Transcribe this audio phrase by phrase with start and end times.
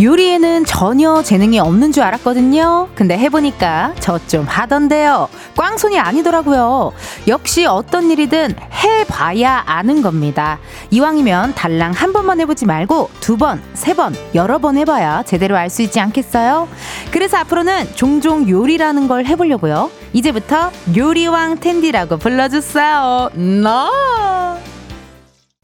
[0.00, 2.88] 요리에는 전혀 재능이 없는 줄 알았거든요.
[2.94, 5.28] 근데 해보니까 저 좀 하던데요.
[5.56, 6.92] 꽝손이 아니더라고요.
[7.28, 10.58] 역시 어떤 일이든 해봐야 아는 겁니다.
[10.90, 15.70] 이왕이면 달랑 한 번만 해보지 말고 두 번, 세 번, 여러 번 해봐야 제대로 알
[15.70, 16.68] 수 있지 않겠어요?
[17.10, 19.90] 그래서 앞으로는 종종 요리라는 걸 해보려고요.
[20.12, 23.30] 이제부터 요리왕 텐디라고 불러주세요.
[23.34, 23.90] 나!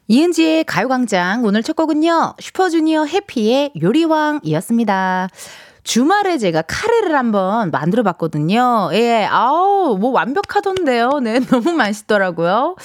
[0.07, 5.29] 이은지의 가요광장 오늘 첫 곡은요 슈퍼주니어 해피의 요리왕이었습니다.
[5.83, 8.91] 주말에 제가 카레를 한번 만들어 봤거든요.
[8.95, 11.21] 예, 아우, 뭐 완벽하던데요.
[11.23, 12.77] 네, 너무 맛있더라고요.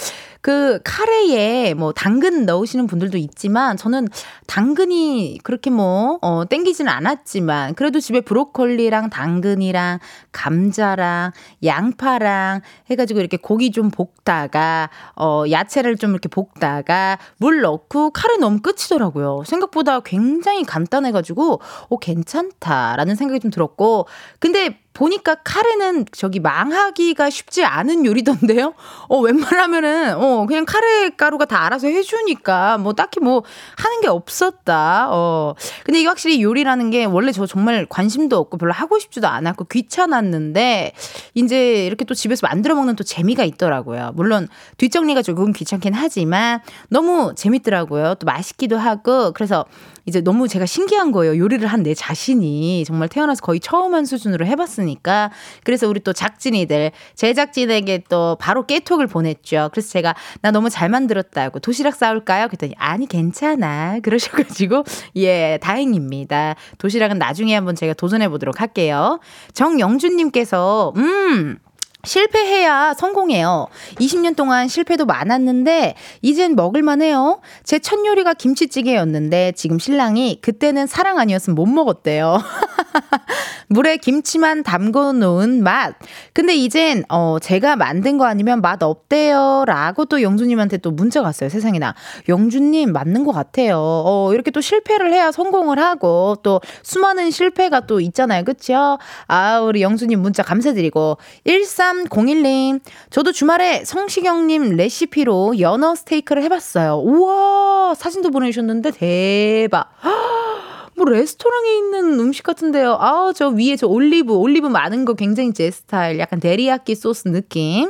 [0.41, 4.07] 그 카레에 뭐 당근 넣으시는 분들도 있지만 저는
[4.47, 9.99] 당근이 그렇게 뭐, 어, 땡기지는 않았지만 그래도 집에 브로콜리랑 당근이랑
[10.31, 11.31] 감자랑
[11.63, 18.61] 양파랑 해가지고 이렇게 고기 좀 볶다가, 어, 야채를 좀 이렇게 볶다가 물 넣고 카레 넣으면
[18.61, 19.43] 끝이더라고요.
[19.45, 24.07] 생각보다 굉장히 간단해가지고, 어, 괜찮다라는 생각이 좀 들었고,
[24.39, 28.73] 근데 보니까 카레는 저기 망하기가 쉽지 않은 요리던데요?
[29.07, 33.43] 어, 웬만하면은, 어, 그냥 카레 가루가 다 알아서 해주니까, 뭐, 딱히 뭐,
[33.77, 35.07] 하는 게 없었다.
[35.09, 35.55] 어.
[35.85, 40.91] 근데 이게 확실히 요리라는 게 원래 저 정말 관심도 없고 별로 하고 싶지도 않았고 귀찮았는데,
[41.33, 44.11] 이제 이렇게 또 집에서 만들어 먹는 또 재미가 있더라고요.
[44.15, 48.15] 물론 뒷정리가 조금 귀찮긴 하지만, 너무 재밌더라고요.
[48.15, 49.63] 또 맛있기도 하고, 그래서
[50.05, 51.37] 이제 너무 제가 신기한 거예요.
[51.37, 55.31] 요리를 한 내 자신이 정말 태어나서 거의 처음 한 수준으로 해봤으니까.
[55.63, 59.69] 그래서 우리 또 작진이들, 제작진에게 또 바로 깨톡을 보냈죠.
[59.71, 62.47] 그래서 제가 나 너무 잘 만들었다고 도시락 싸울까요?
[62.47, 63.99] 그랬더니 아니 괜찮아.
[64.01, 64.83] 그러셔가지고
[65.15, 66.55] 예 다행입니다.
[66.77, 69.19] 도시락은 나중에 한번 제가 도전해 보도록 할게요.
[69.53, 71.57] 정영준님께서 음.
[72.05, 73.67] 실패해야 성공해요.
[73.95, 77.41] 20년 동안 실패도 많았는데 이젠 먹을만해요.
[77.63, 82.37] 제 첫 요리가 김치찌개였는데 지금 신랑이 그때는 사랑 아니었으면 못 먹었대요.
[83.69, 85.95] 물에 김치만 담궈 놓은 맛.
[86.33, 91.49] 근데 이젠 어 제가 만든 거 아니면 맛 없대요라고 또 영주님한테 또 문자가 왔어요.
[91.49, 91.95] 세상에나.
[92.27, 93.77] 영주님 맞는 것 같아요.
[93.79, 98.43] 어 이렇게 또 실패를 해야 성공을 하고 또 수많은 실패가 또 있잖아요.
[98.43, 98.97] 그쵸?
[99.27, 101.17] 아 우리 영주님 문자 감사드리고
[101.47, 102.79] 13 3301님,
[103.09, 107.01] 저도 주말에 성시경님 레시피로 연어 스테이크를 해봤어요.
[107.03, 109.89] 우와, 사진도 보내주셨는데 대박.
[110.95, 112.97] 뭐 레스토랑에 있는 음식 같은데요.
[112.99, 116.19] 아, 저 위에 저 올리브, 올리브 많은 거 굉장히 제 스타일.
[116.19, 117.89] 약간 데리야끼 소스 느낌.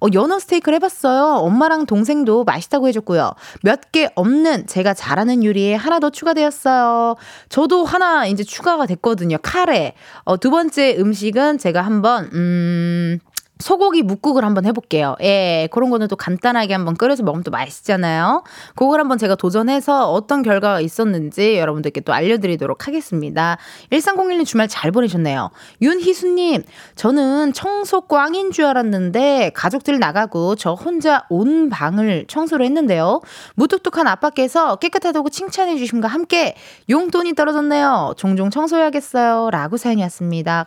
[0.00, 1.36] 어, 연어 스테이크를 해봤어요.
[1.36, 3.32] 엄마랑 동생도 맛있다고 해줬고요.
[3.62, 7.14] 몇 개 없는 제가 잘하는 요리에 하나 더 추가되었어요.
[7.48, 9.38] 저도 하나 이제 추가가 됐거든요.
[9.40, 9.94] 카레.
[10.24, 13.20] 어, 두 번째 음식은 제가 한번, 음,
[13.58, 15.16] 소고기 묵국을 한번 해볼게요.
[15.20, 18.44] 예, 그런 거는 또 간단하게 한번 끓여서 먹으면 또 맛있잖아요.
[18.74, 23.58] 그걸 한번 제가 도전해서 어떤 결과가 있었는지 여러분들께 또 알려드리도록 하겠습니다.
[23.90, 25.50] 1301님 주말 잘 보내셨네요.
[25.82, 26.62] 윤희수님,
[26.94, 33.20] 저는 청소 꽝인 줄 알았는데 가족들 나가고 저 혼자 온 방을 청소를 했는데요.
[33.56, 36.54] 무뚝뚝한 아빠께서 깨끗하다고 칭찬해 주심과 함께
[36.88, 38.14] 용돈이 떨어졌네요.
[38.16, 39.50] 종종 청소해야겠어요.
[39.50, 40.64] 라고 사연이 왔습니다.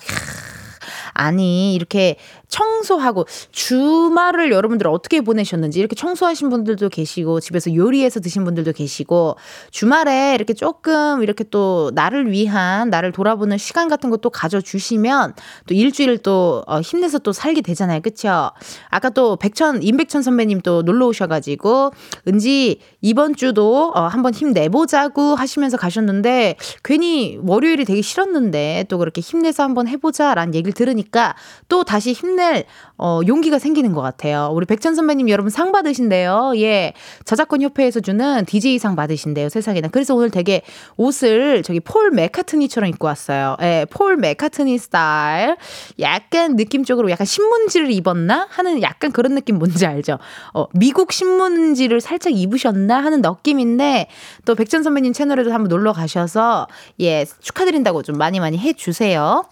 [1.13, 2.17] 아니, 이렇게
[2.51, 9.37] 청소하고 주말을 여러분들 어떻게 보내셨는지 이렇게 청소하신 분들도 계시고 집에서 요리해서 드신 분들도 계시고
[9.71, 15.33] 주말에 이렇게 조금 이렇게 또 나를 위한 나를 돌아보는 시간 같은 것도 가져주시면
[15.65, 18.01] 또 일주일 또 어, 힘내서 또 살게 되잖아요.
[18.01, 18.51] 그쵸?
[18.89, 21.91] 아까 또 백천, 임백천 선배님 또 놀러 오셔가지고
[22.27, 29.63] 은지 이번 주도 어, 한번 힘내보자고 하시면서 가셨는데 괜히 월요일이 되게 싫었는데 또 그렇게 힘내서
[29.63, 31.35] 한번 해보자 라는 얘기를 들으니까
[31.69, 32.65] 또 다시 힘내 힘낼
[32.97, 34.49] 어, 용기가 생기는 것 같아요.
[34.51, 36.53] 우리 백천 선배님 여러분 상 받으신대요.
[36.57, 36.93] 예.
[37.25, 39.49] 저작권 협회에서 주는 DJ상 받으신대요.
[39.49, 39.87] 세상에나.
[39.87, 40.61] 그래서 오늘 되게
[40.97, 43.57] 옷을 저기 폴 맥카트니처럼 입고 왔어요.
[43.61, 43.85] 예.
[43.89, 45.55] 폴 맥카트니 스타일.
[45.99, 48.47] 약간 느낌적으로 약간 신문지를 입었나?
[48.49, 50.19] 하는 약간 그런 느낌 뭔지 알죠?
[50.53, 53.03] 어, 미국 신문지를 살짝 입으셨나?
[53.03, 54.07] 하는 느낌인데
[54.45, 56.67] 또 백천 선배님 채널에도 한번 놀러 가셔서
[56.99, 57.25] 예.
[57.39, 59.43] 축하드린다고 좀 많이 많이 해 주세요.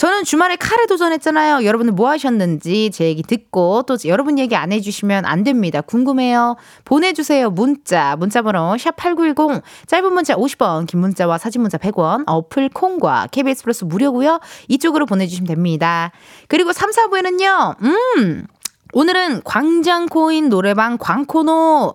[0.00, 1.66] 저는 주말에 카레 도전했잖아요.
[1.66, 5.82] 여러분들 뭐 하셨는지 제 얘기 듣고 또 여러분 얘기 안 해주시면 안 됩니다.
[5.82, 6.56] 궁금해요.
[6.86, 7.50] 보내주세요.
[7.50, 8.16] 문자.
[8.16, 14.40] 문자번호 샵8910 짧은 문자 50원 긴 문자와 사진 문자 100원 어플 콩과 KBS 플러스 무료고요.
[14.68, 16.12] 이쪽으로 보내주시면 됩니다.
[16.48, 17.76] 그리고 3, 4부에는요.
[17.82, 18.46] 음
[18.94, 21.92] 오늘은 광장 코인 노래방 광코노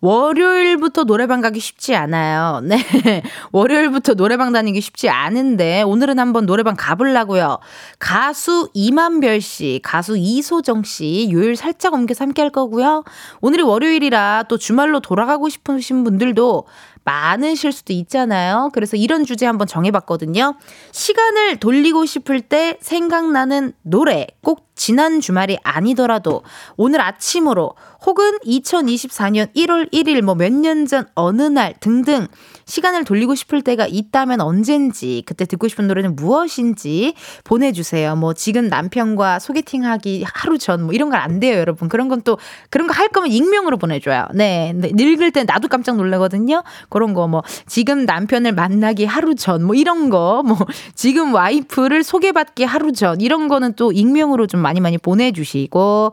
[0.00, 2.60] 월요일부터 노래방 가기 쉽지 않아요.
[2.64, 3.22] 네.
[3.52, 7.58] 월요일부터 노래방 다니기 쉽지 않은데 오늘은 한번 노래방 가보려고요.
[7.98, 13.04] 가수 이만별 씨, 가수 이소정 씨 요일 살짝 옮겨서 함께 할 거고요.
[13.40, 16.66] 오늘이 월요일이라 또 주말로 돌아가고 싶으신 분들도
[17.04, 18.70] 많으실 수도 있잖아요.
[18.72, 20.56] 그래서 이런 주제 한번 정해봤거든요.
[20.90, 26.42] 시간을 돌리고 싶을 때 생각나는 노래 꼭 지난 주말이 아니더라도
[26.76, 27.72] 오늘 아침으로
[28.04, 32.28] 혹은 2024년 1월 1일 뭐 몇 년 전 어느 날 등등
[32.66, 37.14] 시간을 돌리고 싶을 때가 있다면 언젠지 그때 듣고 싶은 노래는 무엇인지
[37.44, 38.14] 보내주세요.
[38.16, 41.88] 뭐 지금 남편과 소개팅하기 하루 전 뭐 이런 건 안 돼요, 여러분.
[41.88, 42.38] 그런 건 또
[42.70, 44.26] 그런 거 할 거면 익명으로 보내줘요.
[44.34, 46.62] 네, 네 읽을 때 나도 깜짝 놀라거든요.
[46.88, 50.58] 그런 거 뭐 지금 남편을 만나기 하루 전 뭐 이런 거 뭐
[50.94, 56.12] 지금 와이프를 소개받기 하루 전 이런 거는 또 익명으로 좀 많이 많이 보내주시고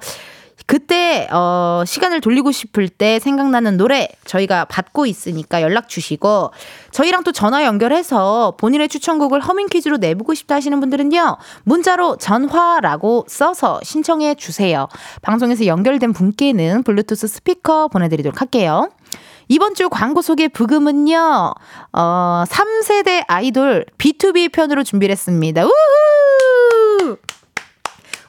[0.66, 6.52] 그때 어 시간을 돌리고 싶을 때 생각나는 노래 저희가 받고 있으니까 연락 주시고
[6.92, 11.38] 저희랑 또 전화 연결해서 본인의 추천곡을 허밍 퀴즈로 내보고 싶다 하시는 분들은요.
[11.64, 14.88] 문자로 전화라고 써서 신청해 주세요.
[15.24, 18.90] 방송에서 연결된 분께는 블루투스 스피커 보내 드리도록 할게요.
[19.50, 21.54] 이번 주 광고 소개 부금은요,
[21.92, 25.64] 어, 3세대 아이돌 B2B 편으로 준비를 했습니다.
[25.64, 26.13] 우후!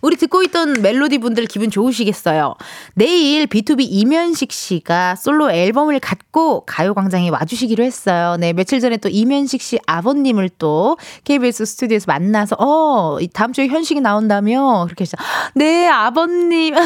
[0.05, 2.55] 우리 듣고 있던 멜로디 분들 기분 좋으시겠어요.
[2.95, 8.37] 내일 B2B 이면식 씨가 솔로 앨범을 갖고 가요광장에 와주시기로 했어요.
[8.39, 14.01] 네, 며칠 전에 또 이면식 씨 아버님을 또 KBS 스튜디오에서 만나서, 어, 다음 주에 현식이
[14.01, 14.85] 나온다며?
[14.85, 15.17] 그렇게 해서,
[15.55, 16.75] 네, 아버님.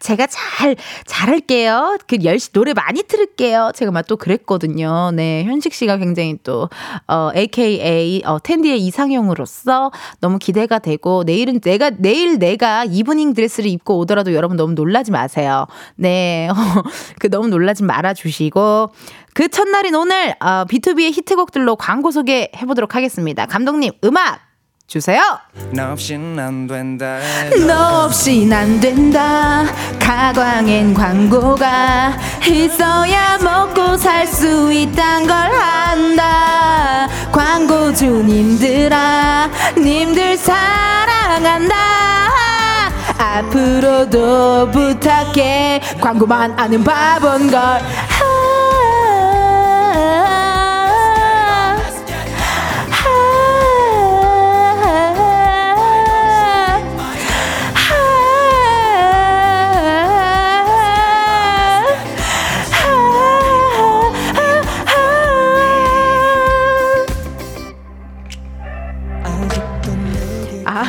[0.00, 1.98] 제가 잘, 잘할게요.
[2.06, 3.72] 그 열시 노래 많이 틀을게요.
[3.74, 5.10] 제가 막 또 그랬거든요.
[5.12, 6.68] 네, 현식 씨가 굉장히 또,
[7.08, 9.90] 어, AKA, 어, 텐디의 이상형으로서
[10.26, 15.68] 너무 기대가 되고 내일은 내가 내일 내가 이브닝 드레스를 입고 오더라도 여러분 너무 놀라지 마세요.
[15.94, 16.48] 네.
[17.20, 18.90] 그 너무 놀라지 말아 주시고
[19.34, 23.46] 그 첫날인 오늘 어, B2B의 히트곡들로 광고 소개해 보도록 하겠습니다.
[23.46, 24.45] 감독님 음악
[24.86, 25.20] 주세요.
[25.72, 27.18] 너 없인 안 된다.
[27.66, 29.64] 너 없인 안 된다.
[29.98, 32.16] 가광엔 광고가
[32.48, 37.08] 있어야 먹고 살 수 있단 걸 안다.
[37.32, 41.74] 광고주님들아, 님들 사랑한다.
[43.18, 45.80] 앞으로도 부탁해.
[46.00, 47.80] 광고만 아는 바본 걸.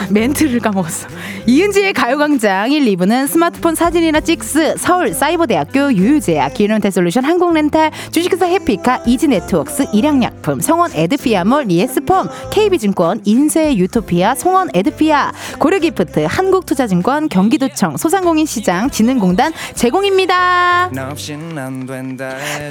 [0.10, 1.08] 멘트를 까먹었어.
[1.50, 9.86] 이은지의 가요광장 1, 2부는 스마트폰 사진인화 찍스, 서울 사이버대학교 유유제약, 기능테솔루션 한국렌탈, 주식회사 해피카, 이지네트웍스,
[9.94, 20.90] 일양약품, 성원 에드피아몰, 리에스폼, KB증권, 인쇄 유토피아, 성원 에드피아, 고려기프트, 한국투자증권, 경기도청, 소상공인시장, 진흥공단 제공입니다.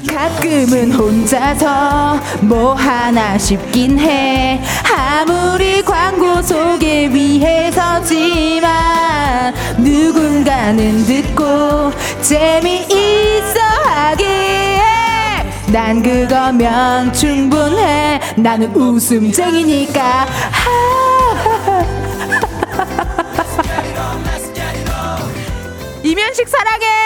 [0.07, 4.61] 가끔은 혼자서 뭐 하나 싶긴 해.
[4.85, 8.66] 아무리 광고 소개 위해서지만
[9.79, 11.93] 누군가는 듣고
[12.23, 14.81] 재미있어 하기에.
[15.73, 18.21] 난 그거면 충분해.
[18.37, 20.27] 나는 웃음쟁이니까.
[26.03, 27.06] 이면식 사랑해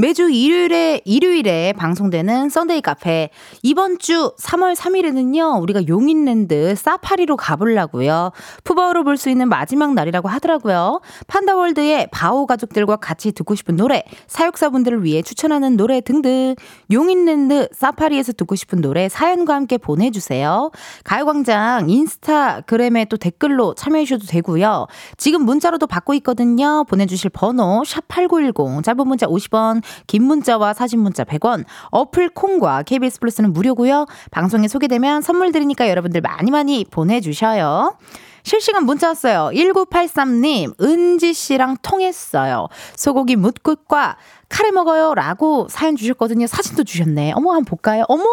[0.00, 3.28] 매주 일요일에, 일요일에 방송되는 Sunday 카페.
[3.62, 8.32] 이번 주 3월 3일에는요, 우리가 용인랜드 사파리로 가보려고요.
[8.64, 11.02] 푸바오를 볼 수 있는 마지막 날이라고 하더라고요.
[11.26, 16.54] 판다월드의 바오 가족들과 같이 듣고 싶은 노래, 사육사분들을 위해 추천하는 노래 등등.
[16.90, 20.70] 용인랜드 사파리에서 듣고 싶은 노래 사연과 함께 보내주세요.
[21.04, 24.86] 가요광장 인스타그램에 또 댓글로 참여해주셔도 되고요.
[25.18, 26.84] 지금 문자로도 받고 있거든요.
[26.88, 33.52] 보내주실 번호, 샵8910, 짧은 문자 50원, 긴 문자와 사진 문자 100원, 어플 콩과 KBS 플러스는
[33.52, 34.06] 무료고요.
[34.30, 37.96] 방송에 소개되면 선물 드리니까 여러분들 많이 많이 보내주셔요.
[38.42, 39.50] 실시간 문자 왔어요.
[39.52, 42.68] 1983님, 은지 씨랑 통했어요.
[42.96, 44.16] 소고기 묵국과
[44.50, 45.14] 카레 먹어요.
[45.14, 46.46] 라고 사연 주셨거든요.
[46.46, 47.32] 사진도 주셨네.
[47.36, 48.04] 어머, 한번 볼까요?
[48.08, 48.24] 어머!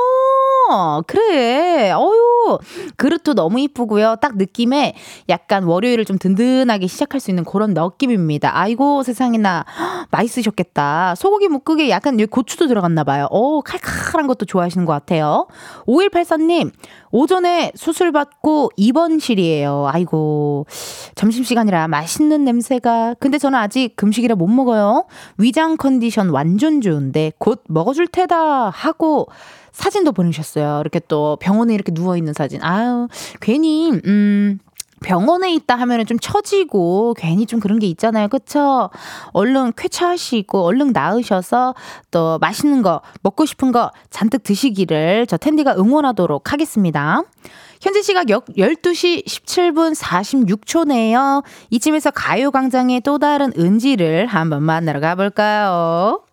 [1.05, 1.91] 그래.
[1.91, 2.57] 어유
[2.97, 4.17] 그릇도 너무 이쁘고요.
[4.19, 4.95] 딱 느낌에
[5.29, 8.57] 약간 월요일을 좀 든든하게 시작할 수 있는 그런 느낌입니다.
[8.57, 9.63] 아이고, 세상에나.
[10.12, 11.15] 맛있으셨겠다.
[11.15, 13.27] 소고기 묵국에 약간 고추도 들어갔나 봐요.
[13.29, 15.47] 오, 칼칼한 것도 좋아하시는 것 같아요.
[15.88, 16.71] 5184님,
[17.12, 19.88] 오전에 수술 받고 입원실이에요.
[19.91, 20.65] 아이고,
[21.15, 23.15] 점심시간이라 맛있는 냄새가.
[23.19, 25.05] 근데 저는 아직 금식이라 못 먹어요.
[25.38, 29.28] 위장 컨디 션 완전 좋은데 곧 먹어줄 테다 하고
[29.72, 30.80] 사진도 보내주셨어요.
[30.82, 32.64] 이렇게 또 병원에 이렇게 누워있는 사진.
[32.64, 33.08] 아유,
[33.42, 34.60] 괜히, 음,
[35.02, 38.28] 병원에 있다 하면은 좀 처지고 괜히 좀 그런 게 있잖아요.
[38.28, 38.90] 그쵸?
[39.34, 41.76] 얼른 쾌차하시고 얼른 나으셔서
[42.10, 47.22] 또 맛있는 거 먹고 싶은 거 잔뜩 드시기를 저 텐디가 응원하도록 하겠습니다.
[47.81, 51.43] 현재 시각 12시 17분 46초네요.
[51.69, 56.24] 이쯤에서 가요광장의 또 다른 은지를 한번 만나러 가볼까요?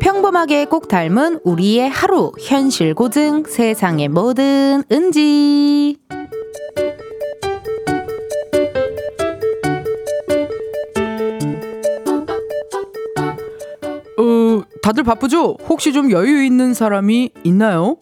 [0.00, 6.01] 평범하게 꼭 닮은 우리의 하루 현실 고증 세상의 모든 은지
[14.82, 15.56] 다들 바쁘죠?
[15.68, 17.96] 혹시 좀 여유 있는 사람이 있나요?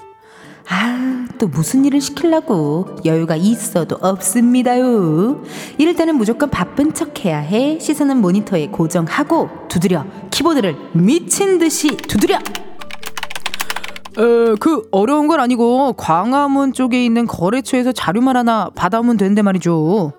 [0.69, 5.43] 아, 또 무슨 일을 시키려고 여유가 있어도 없습니다요.
[5.79, 7.79] 이럴 때는 무조건 바쁜 척 해야 해.
[7.79, 12.37] 시선은 모니터에 고정하고 두드려 키보드를 미친 듯이 두드려.
[12.37, 12.41] 에,
[14.59, 20.13] 그 어려운 건 아니고 광화문 쪽에 있는 거래처에서 자료만 하나 받아오면 되는데 말이죠.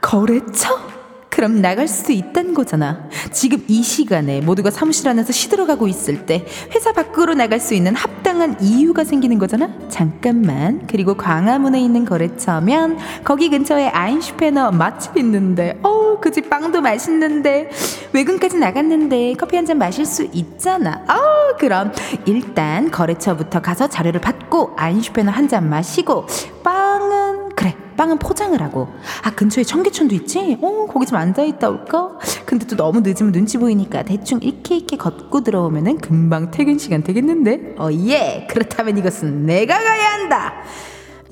[0.00, 0.93] 거래처?
[1.34, 3.08] 그럼 나갈 수 있다는 거잖아.
[3.32, 8.56] 지금 이 시간에 모두가 사무실 안에서 시들어가고 있을 때 회사 밖으로 나갈 수 있는 합당한
[8.60, 9.68] 이유가 생기는 거잖아.
[9.88, 10.86] 잠깐만.
[10.88, 17.68] 그리고 광화문에 있는 거래처면 거기 근처에 아인슈페너 맛집 있는데, 어, 그집 빵도 맛있는데
[18.12, 21.02] 외근까지 나갔는데 커피 한 잔 마실 수 있잖아.
[21.08, 21.90] 어, 그럼
[22.26, 26.26] 일단 거래처부터 가서 자료를 받고 아인슈페너 한 잔 마시고
[26.62, 28.88] 빵은 그래 빵은 포장을 하고
[29.22, 30.58] 아 근처에 청계천도 있지?
[30.60, 32.18] 어 거기 좀 앉아 있다 올까?
[32.44, 37.76] 근데 또 너무 늦으면 눈치 보이니까 대충 이렇게 이렇게 걷고 들어오면은 금방 퇴근 시간 되겠는데?
[37.78, 40.54] 어예 그렇다면 이것은 내가 가야 한다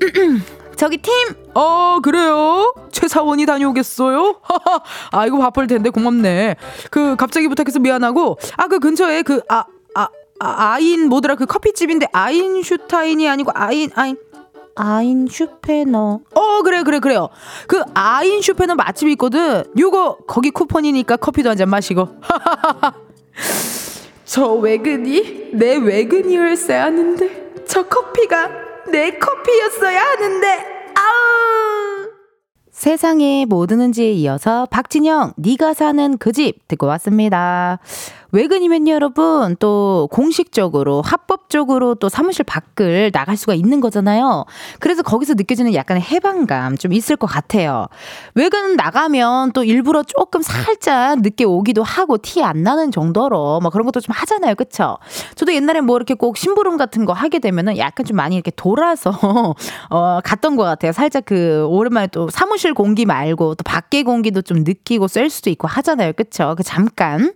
[0.77, 1.13] 저기 팀!
[1.55, 2.75] 어, 그래요?
[2.91, 4.41] 최사원이 다녀오겠어요?
[5.13, 6.57] 아이고, 바쁠 텐데 고맙네.
[6.91, 9.65] 그, 갑자기 부탁해서 미안하고, 아, 그 근처에 그, 아,
[9.95, 10.09] 아,
[10.41, 14.17] 아 아인 뭐더라, 그 커피집인데, 아인슈타인이 아니고, 아인, 아인,
[14.75, 16.21] 아인 슈페너.
[16.35, 17.29] 어 그래 그래 그래요.
[17.67, 19.65] 그 아인 슈페너 맛집이 있거든.
[19.79, 22.09] 요거 거기 쿠폰이니까 커피도 한 잔 마시고.
[24.25, 28.51] 저 외근이 내 외근이었어야 하는데 저 커피가
[28.91, 30.49] 내 커피였어야 하는데
[30.95, 32.11] 아우.
[32.71, 37.79] 세상에 뭐 드는지에 이어서 박진영 네가 사는 그 집 듣고 왔습니다.
[38.33, 44.47] 외근이면요, 여러분, 또 공식적으로, 합법적으로 또 사무실 밖을 나갈 수가 있는 거잖아요.
[44.81, 47.89] 그래서 거기서 느껴지는 약간의 해방감 좀 있을 것 같아요.
[48.35, 53.85] 외근 나가면 또 일부러 조금 살짝 늦게 오기도 하고 티 안 나는 정도로 뭐 그런
[53.85, 54.55] 것도 좀 하잖아요.
[54.55, 54.97] 그쵸?
[55.37, 59.13] 저도 옛날에 뭐 이렇게 꼭 심부름 같은 거 하게 되면은 약간 좀 많이 이렇게 돌아서,
[59.91, 60.93] 어, 갔던 것 같아요.
[60.93, 65.69] 살짝 그, 오랜만에 또 사무실 공기 말고 또 밖에 공기도 좀 느끼고 쐴 수도 있고
[65.69, 66.15] 하잖아요.
[66.15, 66.55] 그쵸?
[66.57, 67.33] 그 잠깐.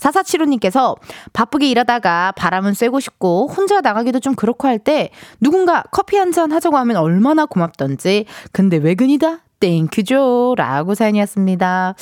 [0.00, 0.96] 4475님께서
[1.32, 5.10] 바쁘게 일하다가 바람은 쐬고 싶고 혼자 나가기도 좀 그렇고 할 때
[5.40, 9.38] 누군가 커피 한 잔 하자고 하면 얼마나 고맙던지 근데 외근이다?
[9.58, 10.54] thank you죠.
[10.58, 11.94] 라고 사연이었습니다.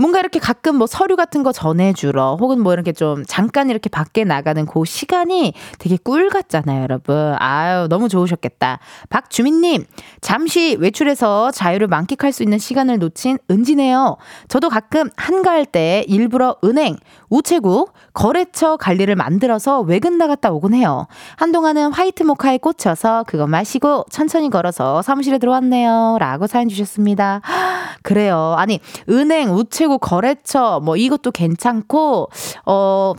[0.00, 4.24] 뭔가 이렇게 가끔 뭐 서류 같은 거 전해주러 혹은 뭐 이렇게 좀 잠깐 이렇게 밖에
[4.24, 7.34] 나가는 그 시간이 되게 꿀 같잖아요, 여러분.
[7.38, 8.78] 아유, 너무 좋으셨겠다.
[9.10, 9.84] 박주민님,
[10.22, 14.16] 잠시 외출해서 자유를 만끽할 수 있는 시간을 놓친 은지네요.
[14.48, 16.96] 저도 가끔 한가할 때 일부러 은행,
[17.28, 21.08] 우체국, 거래처 관리를 만들어서 외근 나갔다 오곤 해요.
[21.36, 26.16] 한동안은 화이트 모카에 꽂혀서 그거 마시고 천천히 걸어서 사무실에 들어왔네요.
[26.18, 27.42] 라고 사연 주셨습니다.
[28.02, 28.54] 그래요.
[28.56, 28.80] 아니,
[29.10, 32.30] 은행, 우체국, 거래처, 뭐 이것도 괜찮고,
[32.66, 33.14] 어,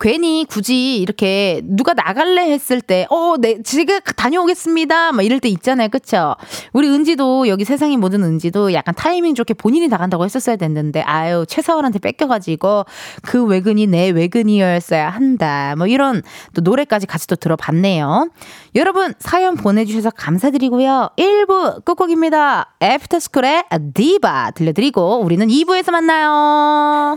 [0.00, 5.12] 괜히 굳이 이렇게 누가 나갈래 했을 때, 어, 네, 지금 다녀오겠습니다.
[5.12, 5.88] 막 이럴 때 있잖아요.
[5.88, 6.34] 그쵸?
[6.72, 12.00] 우리 은지도, 여기 세상의 모든 은지도 약간 타이밍 좋게 본인이 나간다고 했었어야 됐는데, 아유, 최사원한테
[12.00, 12.84] 뺏겨가지고
[13.22, 15.74] 그 외근이 내 외근이었어야 한다.
[15.78, 16.22] 뭐 이런
[16.54, 18.30] 또 노래까지 같이 또 들어봤네요.
[18.74, 21.10] 여러분, 사연 보내주셔서 감사드리고요.
[21.16, 22.74] 1부 끝곡입니다.
[22.82, 27.16] 애프터스쿨의 디바 들려드리고, 우리는 2부에서 만나요.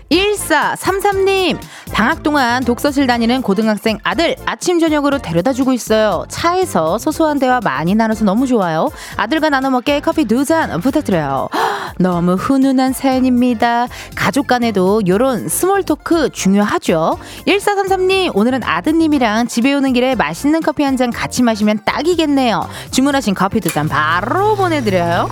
[0.11, 1.57] 1433님,
[1.93, 6.25] 방학 동안 독서실 다니는 고등학생 아들 아침 저녁으로 데려다 주고 있어요.
[6.27, 8.89] 차에서 소소한 대화 많이 나눠서 너무 좋아요.
[9.15, 11.47] 아들과 나눠 먹게 커피 두 잔 부탁드려요.
[11.99, 13.87] 너무 훈훈한 사연입니다.
[14.15, 17.17] 가족 간에도 요런 small talk 중요하죠.
[17.47, 22.67] 1433님, 오늘은 아드님이랑 집에 오는 길에 맛있는 커피 한 잔 같이 마시면 딱이겠네요.
[22.91, 25.29] 주문하신 커피 두 잔 바로 보내드려요.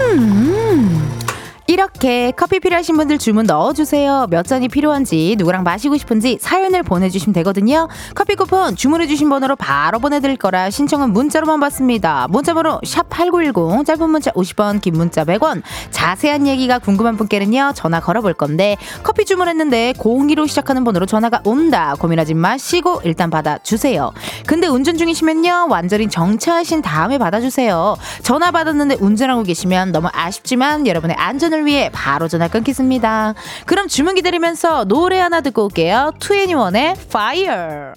[0.00, 1.23] 음.
[1.66, 4.26] 이렇게 커피 필요하신 분들 주문 넣어주세요.
[4.28, 7.88] 몇 잔이 필요한지, 누구랑 마시고 싶은지 사연을 보내주시면 되거든요.
[8.14, 12.26] 커피 쿠폰 주문해주신 번호로 바로 보내드릴 거라 신청은 문자로만 받습니다.
[12.28, 15.62] 문자번호 샵8910, 짧은 문자 50원, 긴 문자 100원.
[15.90, 21.94] 자세한 얘기가 궁금한 분께는요, 전화 걸어볼 건데, 커피 주문했는데 02로 시작하는 번호로 전화가 온다.
[21.98, 24.12] 고민하지 마시고 일단 받아주세요.
[24.46, 27.96] 근데 운전 중이시면요, 완전히 정차하신 다음에 받아주세요.
[28.22, 33.34] 전화 받았는데 운전하고 계시면 너무 아쉽지만 여러분의 안전을 위해 바로 전화 끊겠습니다.
[33.66, 36.12] 그럼 주문 기다리면서 노래 하나 듣고 올게요.
[36.18, 37.92] 2NE1의 Fire.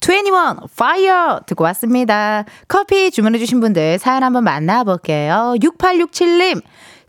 [0.00, 2.44] 21 Fire 듣고 왔습니다.
[2.68, 5.54] 커피 주문해주신 분들 사연 한번 만나볼게요.
[5.60, 6.62] 6867님.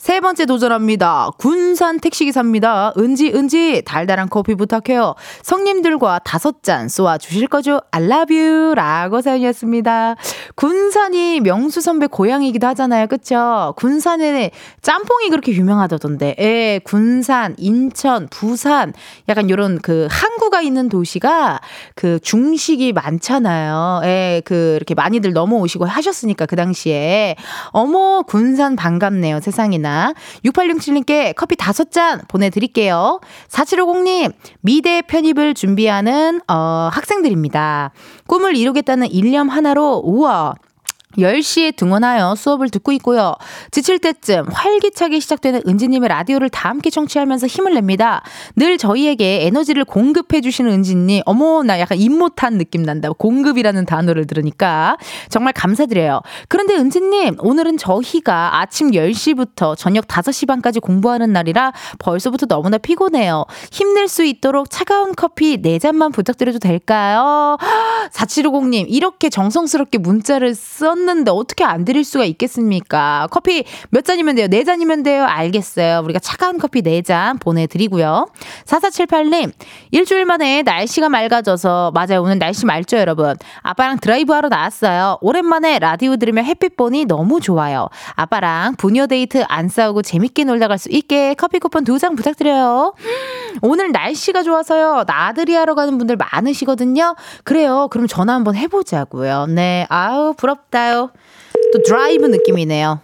[0.05, 1.31] 세 번째 도전합니다.
[1.39, 2.93] 군산 택시기사입니다.
[2.95, 5.15] 은지, 은지, 달달한 커피 부탁해요.
[5.41, 7.81] 성님들과 다섯 잔 쏘아 주실 거죠?
[7.89, 8.75] I love you.
[8.75, 10.15] 라고 사연이었습니다.
[10.53, 13.07] 군산이 명수 선배 고향이기도 하잖아요.
[13.07, 13.73] 그쵸?
[13.77, 14.51] 군산에
[14.83, 16.35] 짬뽕이 그렇게 유명하다던데.
[16.37, 18.93] 예, 군산, 인천, 부산,
[19.27, 21.61] 약간 요런 그 항구가 있는 도시가
[21.95, 24.01] 그 중식이 많잖아요.
[24.03, 27.37] 예, 그 이렇게 많이들 넘어오시고 하셨으니까 그 당시에.
[27.69, 29.39] 어머, 군산 반갑네요.
[29.39, 29.94] 세상에나.
[30.45, 33.19] 6867님께 커피 다섯 잔 보내드릴게요.
[33.49, 37.91] 4750님, 미대 편입을 준비하는, 어, 학생들입니다.
[38.27, 40.55] 꿈을 이루겠다는 일념 하나로, 우와,
[41.17, 43.35] 10시에 등원하여 수업을 듣고 있고요.
[43.71, 48.23] 지칠 때쯤 활기차게 시작되는 은지님의 라디오를 다 함께 청취하면서 힘을 냅니다.
[48.55, 51.21] 늘 저희에게 에너지를 공급해주시는 은지님.
[51.25, 53.09] 어머, 나 약간 입못한 느낌 난다.
[53.11, 54.97] 공급이라는 단어를 들으니까.
[55.29, 56.21] 정말 감사드려요.
[56.49, 63.45] 그런데 은지님, 오늘은 저희가 아침 10시부터 저녁 5시 반까지 공부하는 날이라 벌써부터 너무나 피곤해요.
[63.71, 67.57] 힘낼 수 있도록 차가운 커피 4잔만 부탁드려도 될까요?
[68.11, 73.27] 4750님, 이렇게 정성스럽게 문자를 썼 썼는데 어떻게 안 드릴 수가 있겠습니까?
[73.31, 74.47] 커피 몇 잔이면 돼요?
[74.47, 75.23] 네 잔이면 돼요?
[75.25, 76.01] 알겠어요.
[76.03, 78.27] 우리가 차가운 커피 네 잔 보내드리고요.
[78.65, 79.51] 4478님,
[79.91, 82.21] 일주일 만에 날씨가 맑아져서, 맞아요.
[82.23, 83.35] 오늘 날씨 맑죠, 여러분?
[83.61, 85.19] 아빠랑 드라이브 하러 나왔어요.
[85.21, 87.89] 오랜만에 라디오 들으며 햇빛 보니 너무 좋아요.
[88.15, 92.93] 아빠랑 부녀 데이트 안 싸우고 재밌게 놀다 갈 수 있게 커피 쿠폰 두 장 부탁드려요.
[93.61, 95.03] 오늘 날씨가 좋아서요.
[95.07, 97.15] 나들이 하러 가는 분들 많으시거든요.
[97.43, 97.87] 그래요.
[97.91, 99.45] 그럼 전화 한번 해보자고요.
[99.47, 99.85] 네.
[99.89, 100.94] 아우, 부럽다요.
[101.73, 103.01] 또 드라이브 느낌이네요.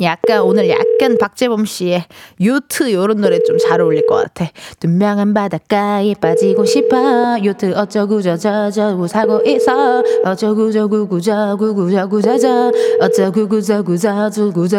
[0.00, 2.04] 약간 오늘 약간 박재범 씨의
[2.40, 4.50] 요트 요런 노래 좀 잘 어울릴 것 같아.
[4.80, 7.38] 투명한 바닷가에 빠지고 싶어.
[7.42, 10.02] 요트 어쩌고 저저저 사고 있어.
[10.24, 12.72] 어쩌고 저고 저고 저고 저저
[13.14, 13.60] 저고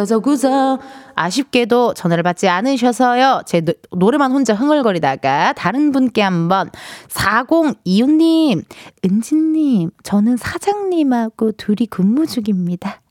[0.05, 0.79] 저고 저
[1.15, 3.43] 아쉽게도 전화를 받지 않으셔서요.
[3.45, 6.69] 제 노, 노래만 혼자 흥얼거리다가 다른 분께 한번
[7.09, 8.63] 4025님,
[9.05, 13.01] 은지님, 저는 사장님하고 둘이 근무 중입니다.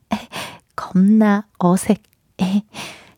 [0.75, 2.01] 겁나 어색.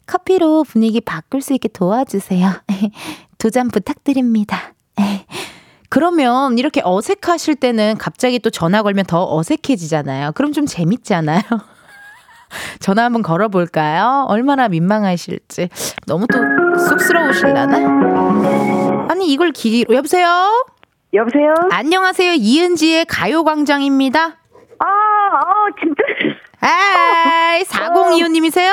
[0.06, 2.50] 커피로 분위기 바꿀 수 있게 도와주세요.
[3.38, 4.74] 두 잔 부탁드립니다.
[5.90, 10.32] 그러면 이렇게 어색하실 때는 갑자기 또 전화 걸면 더 어색해지잖아요.
[10.34, 11.42] 그럼 좀 재밌잖아요.
[12.80, 14.26] 전화 한번 걸어볼까요?
[14.30, 15.70] 얼마나 민망하실지.
[16.06, 16.38] 너무 또
[16.80, 19.08] 쑥스러우실라나?
[19.10, 19.94] 아니, 이걸 기기로.
[19.96, 20.66] 여보세요?
[21.14, 21.54] 여보세요?
[21.72, 22.34] 안녕하세요.
[22.34, 24.38] 이은지의 가요광장입니다.
[24.80, 25.44] 아, 아,
[25.82, 26.04] 진짜.
[26.60, 28.72] 아이, 4025님이세요?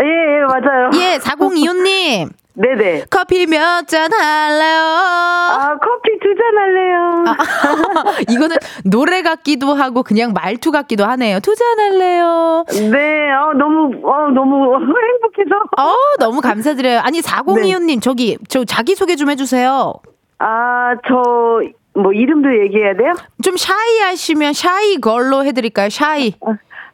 [0.00, 0.90] 예, 예, 맞아요.
[0.94, 2.30] 예, 4025님.
[2.54, 3.04] 네네.
[3.08, 4.82] 커피 몇 잔 할래요?
[4.82, 7.24] 아, 커피 두 잔 할래요.
[7.26, 11.40] 아, 이거는 노래 같기도 하고 그냥 말투 같기도 하네요.
[11.40, 12.64] 두 잔 할래요?
[12.90, 15.56] 네, 어, 너무, 어, 너무 행복해서.
[15.78, 17.00] 어, 너무 감사드려요.
[17.00, 18.00] 아니, 4025님, 네.
[18.00, 19.94] 저기, 저 자기소개 좀 해주세요.
[20.38, 21.22] 아, 저,
[21.94, 23.12] 뭐, 이름도 얘기해야 돼요?
[23.42, 25.88] 좀 shy 하시면 shy girl로 해드릴까요?
[25.88, 26.34] Shy.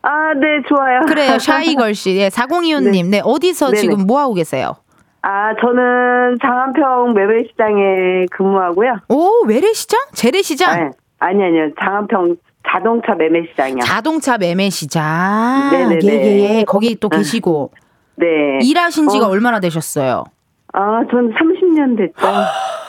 [0.08, 1.00] 아, 네, 좋아요.
[1.06, 2.16] 그래요, shy girl 씨.
[2.16, 2.92] 예, 4025님.
[3.04, 3.18] 네.
[3.18, 3.80] 네, 어디서 네네.
[3.80, 4.76] 지금 뭐 하고 계세요?
[5.20, 9.00] 아, 저는 장안평 매매시장에 근무하고요.
[9.10, 10.00] 오, 외래시장?
[10.14, 10.76] 재래시장?
[10.80, 10.90] 네.
[11.18, 11.70] 아니, 아니요.
[11.78, 13.80] 장안평 자동차 매매시장이요.
[13.84, 15.70] 자동차 매매시장.
[15.72, 15.98] 네네네.
[16.04, 16.64] 예, 예, 예.
[16.64, 17.72] 거기 또 계시고.
[18.16, 18.26] 네.
[18.62, 19.28] 일하신 지가 어.
[19.30, 20.24] 얼마나 되셨어요?
[20.72, 22.14] 아, 전 30년 됐죠.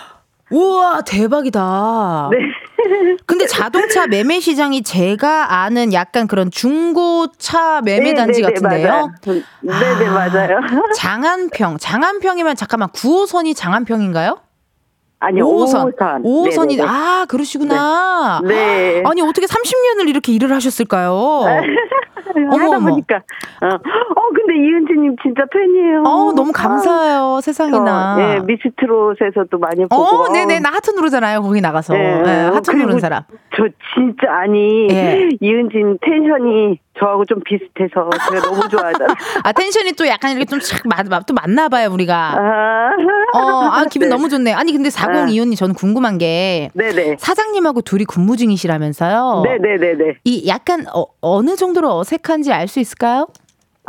[0.51, 2.29] 우와, 대박이다.
[2.31, 2.37] 네.
[3.25, 8.87] 근데 자동차 매매 시장이 제가 아는 약간 그런 중고차 매매 단지 네, 네, 네, 같은데요.
[8.91, 9.11] 맞아요.
[9.21, 10.59] 전- 네네, 아, 맞아요.
[10.95, 11.77] 장안평.
[11.77, 14.39] 장안평이면 잠깐만 9호선이 장안평인가요?
[15.21, 15.95] 아니, 5호선.
[15.97, 16.23] 5호선.
[16.23, 16.83] 5호선이 네네네.
[16.87, 18.39] 아, 그러시구나.
[18.45, 19.03] 네.
[19.05, 21.43] 아니 어떻게 30년을 이렇게 일을 하셨을까요?
[22.35, 22.89] 어머, 하다 어머.
[22.91, 23.15] 보니까.
[23.17, 26.03] 어, 어 근데 이은지님 진짜 팬이에요.
[26.03, 27.37] 어, 너무 감사해요.
[27.37, 28.15] 아, 세상에나.
[28.15, 29.95] 저, 예, 미스트롯에서도 많이 보고.
[29.95, 30.59] 어, 네네.
[30.59, 31.41] 나 하트 누르잖아요.
[31.41, 31.95] 거기 나가서.
[31.95, 33.23] 예, 예, 하트 누른 사람.
[33.59, 35.29] 저 진짜 아니 예.
[35.41, 39.13] 이은진 텐션이 저하고 좀 비슷해서 제가 너무 좋아하잖아.
[39.43, 42.37] 아, 텐션이 또 약간 이렇게 좀 착, 맞, 맞, 또 맞나 봐요, 우리가.
[42.37, 43.39] 아, 어,
[43.71, 44.15] 아, 기분 네.
[44.15, 44.53] 너무 좋네.
[44.53, 47.17] 아니, 근데 4025님 저는 궁금한 게 네네.
[47.19, 49.43] 사장님하고 둘이 근무 중이시라면서요?
[49.45, 50.15] 네네네네.
[50.23, 53.27] 이 약간 어, 어느 정도로 어색한지 알 수 있을까요?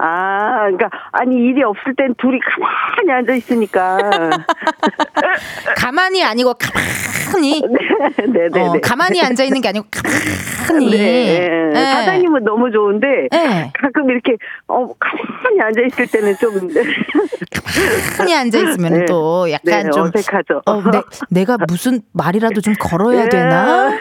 [0.02, 3.98] 아, 그러니까 아니 일이 없을 땐 둘이 가만히 앉아 있으니까.
[5.76, 8.60] 가만히 아니고 가만히 네 네 네.
[8.60, 9.86] 어, 가만히 앉아 있는 게 아니고
[10.66, 10.90] 가만히.
[10.90, 11.70] 네.
[11.74, 11.80] 예.
[11.80, 13.72] 사장님은 너무 좋은데 예.
[13.80, 14.36] 가끔 이렇게
[14.68, 16.68] 어 가만히 앉아 있을 때는 좀
[18.16, 19.04] 가만히 앉아 있으면 네.
[19.06, 20.62] 또 약간 네, 좀 어색하죠.
[20.66, 23.28] 어, 내, 내가 무슨 말이라도 좀 걸어야 예.
[23.28, 23.92] 되나?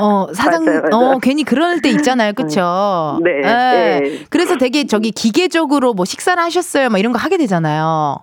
[0.00, 1.10] 어, 사장, 맞아요, 맞아요.
[1.14, 2.32] 어, 괜히 그럴 때 있잖아요.
[2.32, 3.18] 그쵸?
[3.24, 3.42] 네, 예.
[4.00, 4.18] 네.
[4.30, 6.90] 그래서 되게 저기 기계적으로 뭐 식사를 하셨어요?
[6.90, 8.18] 막 이런 거 하게 되잖아요.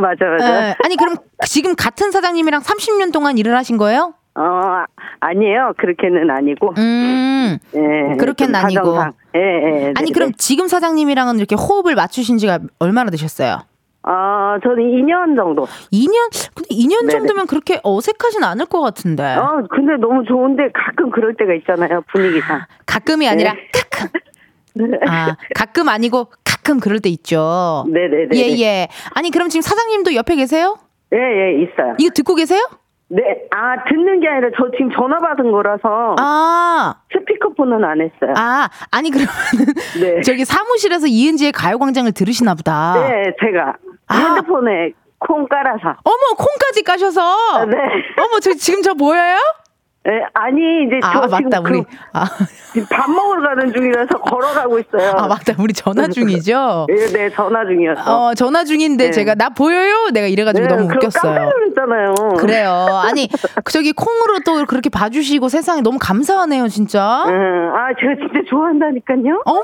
[0.00, 0.68] 맞아 맞아.
[0.68, 0.74] 예.
[0.84, 4.14] 아니, 그럼 지금 같은 사장님이랑 30년 동안 일을 하신 거예요?
[4.36, 4.84] 어
[5.18, 6.74] 아니에요 그렇게는 아니고.
[6.78, 7.58] 음.
[7.74, 8.98] 예, 그렇게는 좀 아니고.
[9.34, 9.92] 예, 예.
[9.96, 10.34] 아니, 네, 그럼 네.
[10.38, 13.58] 지금 사장님이랑은 이렇게 호흡을 맞추신 지가 얼마나 되셨어요?
[14.04, 15.66] 어 저는 2년 정도.
[15.92, 16.30] 2년?
[16.54, 17.12] 근데 2년 네네.
[17.18, 19.24] 정도면 그렇게 어색하진 않을 것 같은데.
[19.24, 22.60] 어 근데 너무 좋은데 가끔 그럴 때가 있잖아요 분위기상.
[22.86, 23.68] 가끔이 아니라 네.
[23.90, 24.20] 가끔.
[25.06, 27.84] 아, 가끔 아니고 가끔 그럴 때 있죠.
[27.88, 28.28] 네네네.
[28.34, 28.88] 예, 예.
[29.14, 30.78] 아니, 그럼 지금 사장님도 옆에 계세요?
[31.12, 31.94] 예, 예, 있어요.
[31.98, 32.60] 이거 듣고 계세요?
[33.10, 38.34] 네, 아, 듣는 게 아니라 저 지금 전화 받은 거라서 아, 스피커폰은 안 했어요.
[38.36, 39.30] 아, 아니, 그러면
[40.00, 40.20] 네.
[40.20, 42.94] 저기 사무실에서 이은지의 가요광장을 들으시나 보다.
[43.08, 43.76] 네, 제가
[44.08, 44.14] 아.
[44.14, 45.96] 핸드폰에 콩 깔아서.
[46.04, 47.64] 어머, 콩까지 까셔서.
[47.64, 47.76] 네.
[48.20, 49.38] 어머, 저 지금 저 뭐예요?
[50.04, 51.82] 네, 아니, 이제 저 아, 지금 맞다, 우리.
[51.82, 52.24] 그, 아,
[52.90, 55.10] 밥 먹으러 가는 중이라서 걸어가고 있어요.
[55.16, 55.52] 아, 맞다.
[55.58, 56.86] 우리 전화 중이죠?
[56.88, 58.28] 네, 네, 전화 중이었어.
[58.28, 59.10] 어, 전화 중인데 네.
[59.10, 60.08] 제가 나 보여요?
[60.14, 61.50] 내가 이래가지고 네, 너무 깜짝 웃겼어요.
[61.50, 62.14] 놀랐잖아요.
[62.38, 62.70] 그래요.
[63.02, 63.28] 아니,
[63.70, 67.24] 저기 콩으로 또 그렇게 봐주시고 세상에 너무 감사하네요, 진짜.
[67.26, 69.42] 응, 아, 제가 진짜 좋아한다니까요.
[69.44, 69.62] 어머,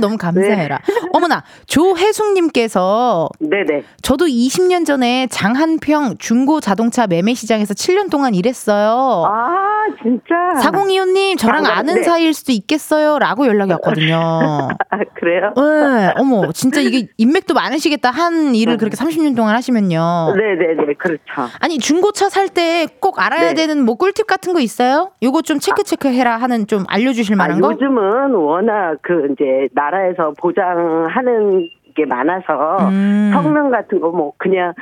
[0.00, 0.78] 너무 감사해라.
[1.14, 3.84] 어머나, 조혜숙님께서 네네.
[4.02, 9.24] 저도 20년 전에 장한평 중고 자동차 매매 시장에서 7년 동안 일했어요.
[9.26, 10.60] 아, 진짜.
[10.62, 12.02] 사공이호님, 저랑 장관, 아는 네.
[12.02, 13.18] 사이일 수도 있겠어요?
[13.18, 14.16] 라고 연락이 왔거든요.
[14.90, 15.52] 아, 그래요?
[15.56, 18.10] 네, 어머, 진짜 이게 인맥도 많으시겠다.
[18.10, 20.34] 한 일을 그렇게 30년 동안 하시면요.
[20.36, 21.22] 네네네, 그렇죠.
[21.60, 23.54] 아니, 중고차 살 때 꼭 알아야 네.
[23.54, 25.10] 되는 뭐 꿀팁 같은 거 있어요?
[25.22, 27.72] 요거 좀 체크 체크 해라 하는 좀 알려주실 아, 만한 거?
[27.72, 33.30] 요즘은 워낙 그 이제 나라에서 보장하는 게 많아서 음.
[33.32, 34.72] 성능 같은 거 뭐 그냥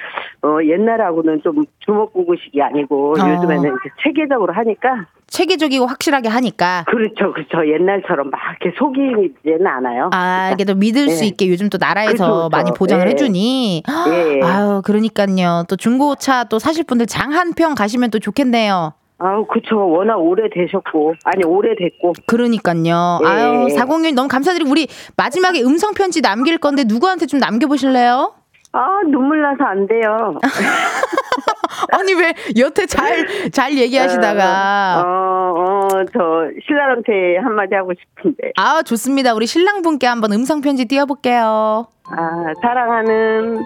[0.43, 3.19] 어 옛날하고는 좀 주먹구구식이 아니고 어.
[3.19, 6.85] 요즘에는 이제 체계적으로 하니까 체계적이고 확실하게 하니까.
[6.87, 10.11] 그렇죠 그렇죠 옛날처럼 막 이렇게 속이지는 않아요.
[10.13, 11.29] 아, 이게 또 믿을 수 네.
[11.29, 12.49] 있게 요즘 또 나라에서 그쵸, 그쵸.
[12.53, 13.11] 많이 보장을 예.
[13.11, 13.83] 해주니.
[14.09, 14.41] 예.
[14.47, 15.65] 아유, 그러니까요.
[15.69, 18.93] 또 중고차 또 사실 분들 장 한 평 가시면 또 좋겠네요.
[19.25, 23.21] 아우 그쵸 워낙 오래 되셨고 아니 오래 됐고 그러니까요.
[23.25, 23.27] 예.
[23.27, 28.35] 아유, 406 너무 감사드리고 우리 마지막에 음성 편지 남길 건데 누구한테 좀 남겨 보실래요?
[28.73, 30.39] 아 눈물 나서 안 돼요.
[31.93, 39.33] 아니 왜 여태 잘잘 얘기하시다가 어어저 신랑한테 한마디 하고 싶은데 아 좋습니다.
[39.33, 41.87] 우리 신랑분께 한번 음성 편지 띄워볼게요.
[42.11, 43.65] 아 사랑하는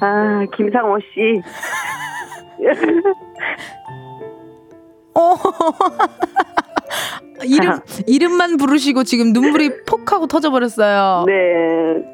[0.00, 1.42] 아 김상호 씨.
[5.14, 5.36] 어.
[7.44, 11.24] 이름 이름만 부르시고 지금 눈물이 폭 하고 터져 버렸어요.
[11.26, 11.34] 네,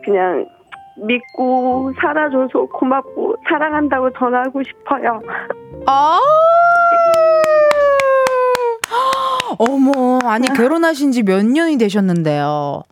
[0.05, 0.47] 그냥
[0.97, 5.21] 믿고 살아줘서 고맙고 사랑한다고 전하고 싶어요.
[5.87, 6.19] 아.
[9.59, 12.83] 어머, 아니 결혼하신 지 몇 년이 되셨는데요.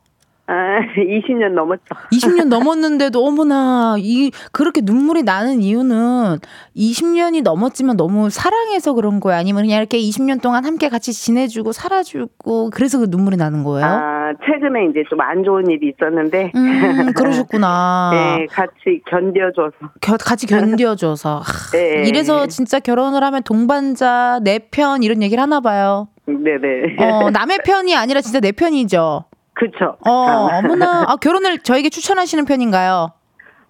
[0.50, 1.82] 아, 20년 넘었죠.
[2.10, 6.38] 20년 넘었는데도 어머나 이 그렇게 눈물이 나는 이유는
[6.74, 9.38] 20년이 넘었지만 너무 사랑해서 그런 거예요.
[9.38, 13.86] 아니면 그냥 이렇게 20년 동안 함께 같이 지내주고 살아주고 그래서 그 눈물이 나는 거예요.
[13.86, 16.52] 아, 아, 최근에 이제 좀 안 좋은 일이 있었는데.
[16.54, 18.10] 음, 그러셨구나.
[18.38, 19.72] 네, 같이 견뎌줘서.
[20.00, 21.40] 겨, 같이 견뎌줘서.
[21.40, 21.42] 하,
[21.76, 22.04] 네.
[22.08, 26.08] 이래서 진짜 결혼을 하면 동반자, 내 편 이런 얘기를 하나 봐요.
[26.26, 26.96] 네네.
[27.02, 29.24] 어, 남의 편이 아니라 진짜 내 편이죠.
[29.58, 29.96] 그쵸.
[30.06, 31.04] 어, 어머나.
[31.08, 33.12] 아, 결혼을 저에게 추천하시는 편인가요?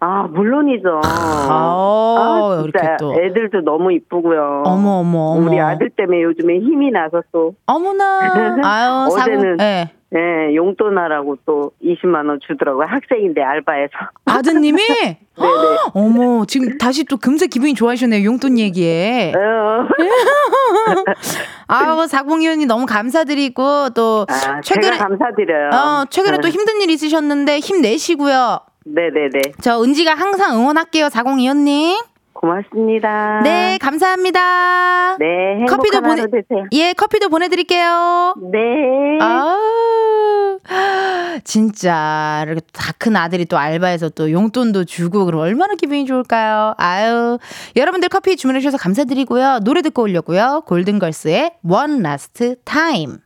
[0.01, 1.01] 아, 물론이죠.
[1.05, 3.15] 아, 진짜 이렇게 또.
[3.21, 4.63] 애들도 너무 이쁘고요.
[4.65, 5.47] 어머, 어머, 어머.
[5.49, 8.21] 우리 아들 때문에 요즘에 힘이 나서 또, 어머나.
[8.65, 9.09] 아유.
[9.11, 9.91] 어제는- 예.
[10.15, 12.87] 예, 용돈 하라고 또 20만 원 주더라고요.
[12.89, 13.93] 학생인데 알바해서.
[14.25, 14.79] 아드님이?
[14.89, 15.21] 네네.
[15.93, 18.25] 어머, 지금 다시 또 금세 기분이 좋아지셨네요.
[18.25, 19.35] 용돈 얘기에.
[19.37, 19.87] 어.
[21.69, 25.71] 아우, 사공위원님 너무 감사드리고, 또, 아, 최근에, 감사드려요.
[25.75, 26.51] 어, 최근에 또 네.
[26.51, 28.61] 힘든 일 있으셨는데 힘내시고요.
[28.95, 29.41] 네네네.
[29.61, 31.99] 저 은지가 항상 응원할게요, 사공위원님.
[32.33, 33.41] 고맙습니다.
[33.43, 35.17] 네, 감사합니다.
[35.19, 36.67] 네, 커피도 보내- 되세요.
[36.73, 38.35] 예, 커피도 보내 드릴게요.
[38.53, 39.19] 네.
[39.21, 39.57] 아,
[41.45, 46.75] 진짜 이렇게 다 큰 아들이 또 알바해서 또 용돈도 주고 그럼 얼마나 기분이 좋을까요?
[46.79, 47.39] 아유,
[47.77, 49.61] 여러분들 커피 주문해 주셔서 감사드리고요.
[49.65, 50.63] 노래 듣고 오려고요.
[50.67, 53.19] 골든걸스의 One Last Time.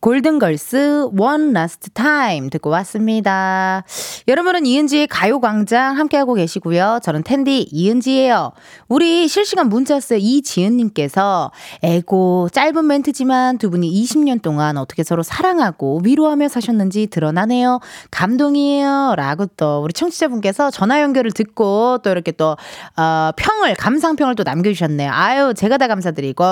[0.00, 3.84] 골든걸스 One Last Time 듣고 왔습니다.
[4.28, 7.00] 여러분은 이은지의 가요광장 함께하고 계시고요.
[7.02, 8.52] 저는 텐디 이은지예요.
[8.88, 10.18] 우리 실시간 문자 왔어요.
[10.22, 11.50] 이지은님께서
[11.82, 17.80] 에고 짧은 멘트지만 두 분이 20년 동안 어떻게 서로 사랑하고 위로하며 사셨는지 드러나네요.
[18.10, 19.14] 감동이에요.
[19.16, 22.56] 라고 또 우리 청취자분께서 전화 연결을 듣고 또 이렇게 또
[22.96, 25.10] 어, 평을 감상평을 또 남겨주셨네요.
[25.12, 26.44] 아유 제가 다 감사드리고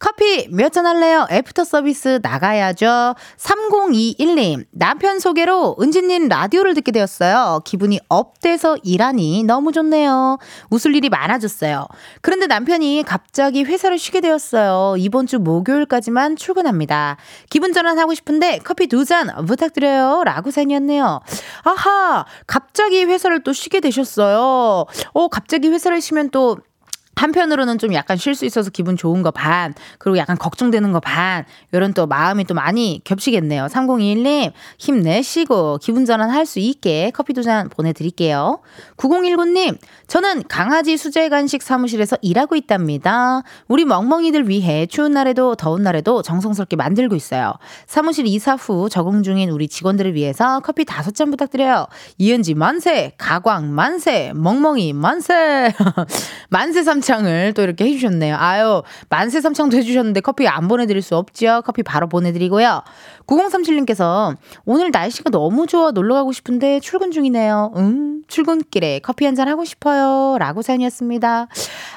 [0.00, 1.26] 커피 몇 잔 할래요?
[1.30, 2.79] 애프터 서비스 나가야죠.
[2.86, 7.60] 3021님 남편 소개로 은지님 라디오를 듣게 되었어요.
[7.64, 10.38] 기분이 up돼서 일하니 너무 좋네요.
[10.70, 11.86] 웃을 일이 많아졌어요.
[12.22, 14.96] 그런데 남편이 갑자기 회사를 쉬게 되었어요.
[14.98, 17.16] 이번 주 목요일까지만 출근합니다.
[17.50, 20.22] 기분 전환하고 싶은데 커피 두 잔 부탁드려요.
[20.24, 21.20] 라고 사연이었네요.
[21.64, 24.86] 아하, 갑자기 회사를 또 쉬게 되셨어요.
[25.14, 26.58] 어, 갑자기 회사를 쉬면 또
[27.20, 31.44] 한편으로는 좀 약간 쉴 수 있어서 기분 좋은 거 반, 그리고 약간 걱정되는 거 반,
[31.74, 33.66] 요런 또 마음이 또 많이 겹치겠네요.
[33.66, 38.60] 3021님, 힘내시고 기분 전환 할 수 있게 커피 두 잔 보내드릴게요.
[38.96, 39.76] 9019님,
[40.10, 43.44] 저는 강아지 수제 간식 사무실에서 일하고 있답니다.
[43.68, 47.52] 우리 멍멍이들 위해 추운 날에도 더운 날에도 정성스럽게 만들고 있어요.
[47.86, 51.86] 사무실 이사 후 적응 중인 우리 직원들을 위해서 커피 다섯 잔 부탁드려요.
[52.18, 55.72] 이은지 만세, 가광 만세, 멍멍이 만세.
[56.50, 58.34] 만세 삼창을 또 이렇게 해주셨네요.
[58.36, 61.62] 아유, 만세 삼창도 해주셨는데 커피 안 보내드릴 수 없죠.
[61.64, 62.82] 커피 바로 보내드리고요.
[63.30, 67.72] 9037님께서 오늘 날씨가 너무 좋아 놀러 가고 싶은데 출근 중이네요.
[67.76, 70.36] 음, 출근길에 커피 한 잔 하고 싶어요.
[70.38, 71.46] 라고 사연이었습니다.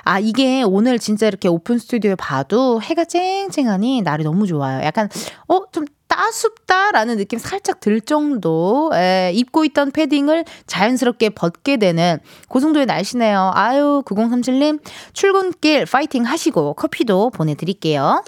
[0.04, 4.84] 아, 이게 오늘 진짜 이렇게 오픈 스튜디오에 봐도 해가 쨍쨍하니 날이 너무 좋아요.
[4.86, 5.10] 약간,
[5.48, 12.20] 어, 좀 따숩다라는 느낌 살짝 들 정도 에, 입고 있던 패딩을 자연스럽게 벗게 되는
[12.50, 13.52] 그 정도의 날씨네요.
[13.56, 14.80] 아유 9037님
[15.14, 18.24] 출근길 파이팅 하시고 커피도 보내드릴게요.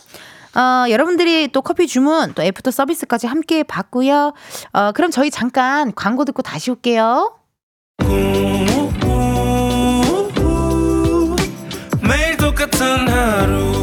[0.56, 4.34] 어, 여러분들이 또 커피 주문 또 애프터 서비스까지 함께 받고요.
[4.74, 7.38] 어, 그럼 저희 잠깐 광고 듣고 다시 올게요.
[12.02, 13.75] 매일 똑같은 하루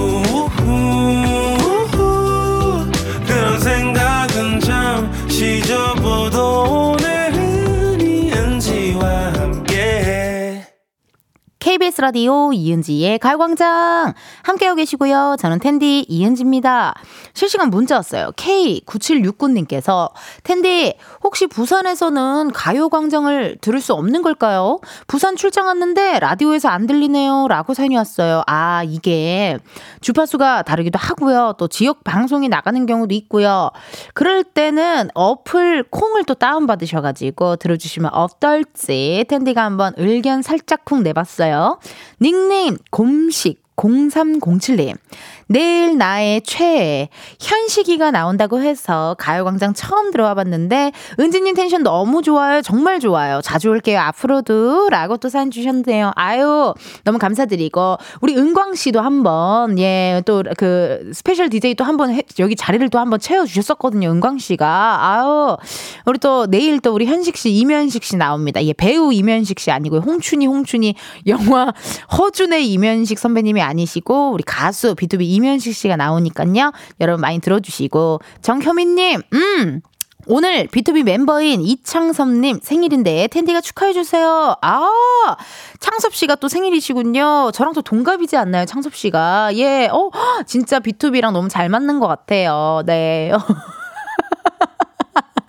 [11.73, 15.37] KBS 라디오 이은지의 가요광장 함께하고 계시고요.
[15.39, 16.93] 저는 텐디 이은지입니다.
[17.33, 18.31] 실시간 문자 왔어요.
[18.37, 20.11] K9769님께서
[20.43, 24.81] 텐디 혹시 부산에서는 가요광장을 들을 수 없는 걸까요?
[25.07, 27.47] 부산 출장 왔는데 라디오에서 안 들리네요.
[27.49, 28.43] 라고 사연이 왔어요.
[28.47, 29.57] 아 이게
[30.03, 31.55] 주파수가 다르기도 하고요.
[31.57, 33.71] 또 지역 방송이 나가는 경우도 있고요.
[34.13, 41.62] 그럴 때는 어플 콩을 또 다운받으셔가지고 들어주시면 어떨지 텐디가 한번 의견 살짝 쿵 내봤어요.
[42.21, 44.97] 닉네임 곰식 0307님.
[45.53, 47.09] 내일 나의 최애
[47.41, 52.63] 현식이가 나온다고 해서 가요광장 처음 들어와 봤는데 은지님 텐션 너무 좋아요.
[52.63, 53.41] 정말 좋아요.
[53.43, 54.01] 자주 올게요.
[54.01, 56.13] 앞으로도 라고 또 사연 주셨는데요.
[56.17, 56.73] 아유
[57.05, 62.89] 너무 감사드리고 우리 은광 씨도 한번 예 또 그 special DJ 또 한번 여기 자리를
[62.89, 64.11] 또 한번 채워 주셨었거든요.
[64.11, 65.57] 은광 씨가 아유
[66.07, 68.65] 우리 또 내일 또 우리 현식 씨 임현식 씨 나옵니다.
[68.65, 70.01] 예 배우 임현식 씨 아니고요.
[70.01, 70.95] 홍춘이 홍춘이
[71.27, 71.73] 영화
[72.17, 76.73] 허준의 임현식 선배님이 아니시고 우리 가수 비투비 임현식 씨가 나오니까요.
[77.01, 79.81] 여러분 많이 들어주시고 정효민님 음.
[80.27, 84.55] 오늘 B2B 멤버인 이창섭님 생일인데 은디가 축하해주세요.
[84.63, 85.37] 아,
[85.81, 87.51] 창섭씨가 또 생일이시군요.
[87.53, 89.57] 저랑 또 동갑이지 않나요, 창섭씨가?
[89.57, 90.11] 예, 어,
[90.47, 92.83] 진짜 비투비랑 너무 잘 맞는 것 같아요.
[92.87, 93.33] 네.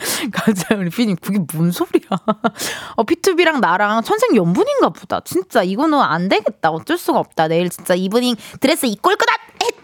[0.33, 1.15] 맞아요, 우리 피디님.
[1.17, 2.07] 그게 뭔 소리야.
[2.95, 5.21] 어, 비투비랑 나랑 천생연분인가 보다.
[5.23, 6.71] 진짜 이거는 안 되겠다.
[6.71, 7.47] 어쩔 수가 없다.
[7.47, 9.33] 내일 진짜 이브닝 드레스 입고 올 거다!
[9.63, 9.75] 헷!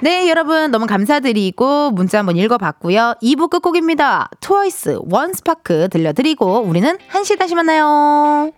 [0.00, 3.14] 네, 여러분 너무 감사드리고 문자 한번 읽어봤고요.
[3.20, 4.30] 2부 끝곡입니다.
[4.40, 8.52] 트와이스 원스파크 들려드리고 우리는 1시 다시 만나요.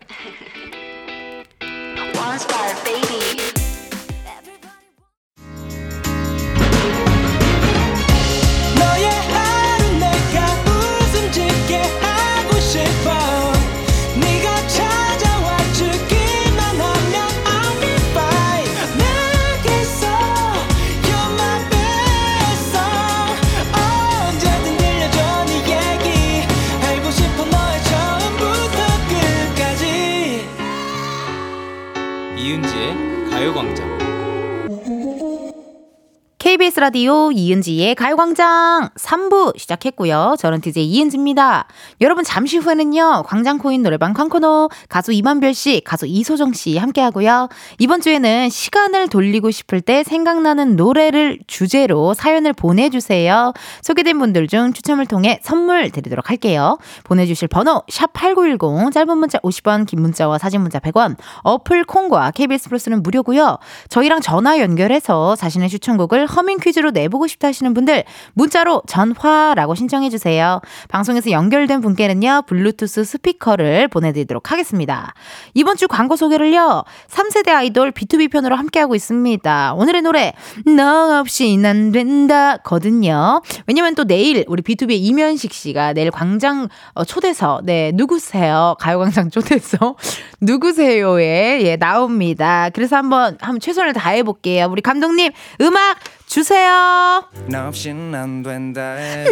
[36.80, 40.36] KBS 라디오 이은지의 가요광장 3부 시작했고요.
[40.38, 41.66] 저는 DJ 이은지입니다.
[42.00, 43.24] 여러분 잠시 후에는요.
[43.26, 47.48] 광장코인 노래방 쾅코노 가수 이만별 씨, 가수 이소정 씨 함께 하고요.
[47.78, 53.52] 이번 주에는 시간을 돌리고 싶을 때 생각나는 노래를 주제로 사연을 보내주세요.
[53.82, 56.78] 소개된 분들 중 추첨을 통해 선물 드리도록 할게요.
[57.04, 63.02] 보내주실 번호 샵8910 짧은 문자 50원 긴 문자와 사진 문자 100원 어플 콩과 KBS 플러스는
[63.02, 63.58] 무료고요.
[63.90, 68.04] 저희랑 전화 연결해서 자신의 추천곡을 허밍 퀴즈 로 내보고 싶다 하시는 분들
[68.34, 70.60] 문자로 전화라고 신청해 주세요.
[70.88, 72.42] 방송에서 연결된 분께는요.
[72.46, 75.14] 블루투스 스피커를 보내드리도록 하겠습니다.
[75.54, 76.84] 이번 주 광고 소개를요.
[77.08, 79.74] 3세대 아이돌 B2B 편으로 함께하고 있습니다.
[79.74, 80.32] 오늘의 노래
[80.64, 83.42] 너 없인 안 된다 거든요.
[83.66, 89.96] 왜냐면 또 내일 우리 B2B의 이면식 씨가 내일 광장 어, 초대서 네 누구세요 가요광장 초대서
[90.40, 92.70] 누구세요에 예 나옵니다.
[92.72, 94.68] 그래서 한번 한번 최선을 다해 볼게요.
[94.70, 95.98] 우리 감독님 음악
[96.30, 97.24] 주세요.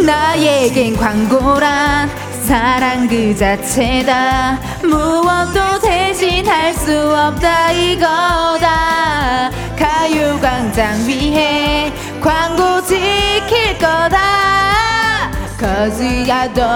[0.05, 2.11] 나에겐 광고란
[2.45, 4.59] 사랑 그 자체다.
[4.83, 9.49] 무엇도 대신할 수 없다 이거다.
[9.79, 15.31] 가요광장 위해 광고 지킬 거다.
[15.57, 16.67] Cause we are the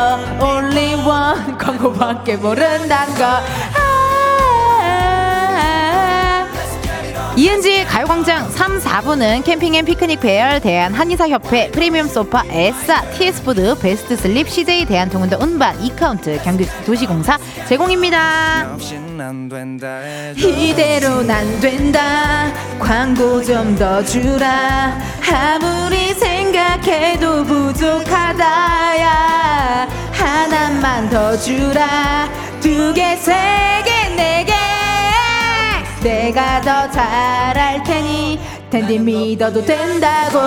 [0.41, 1.59] only one.
[1.59, 3.92] 광고밖에 모른단 거
[7.35, 14.17] 이은지의 가요광장 3, 4부는 캠핑 앤 피크닉 페어 대한 한의사협회 프리미엄 소파 에싸 TS푸드 베스트
[14.17, 18.65] 슬립 CJ 대한통운도 운반 이카운트 경기 도시공사 제공입니다.
[18.69, 19.19] 너 없인
[21.31, 22.53] 안 된다.
[22.79, 24.99] 광고 좀 더 주라.
[25.33, 29.89] 아무리 생각해도 부족하다 야.
[30.13, 32.29] 하나만 더 주라.
[32.61, 33.33] 두 개 세
[33.85, 34.53] 개 네개
[36.03, 38.39] 내가 더 잘할 테니
[38.71, 40.39] 텐디 믿어도 된다고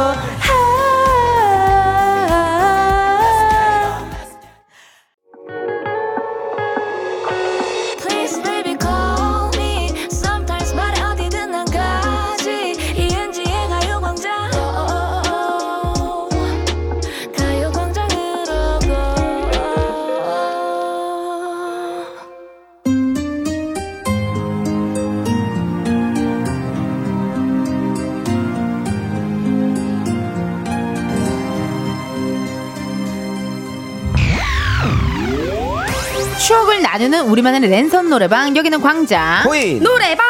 [37.05, 38.55] 나누는 우리만의 랜선 노래방.
[38.57, 39.43] 여기는 광장.
[39.43, 39.83] 코인.
[39.83, 40.25] 노래방.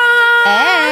[0.47, 0.84] 에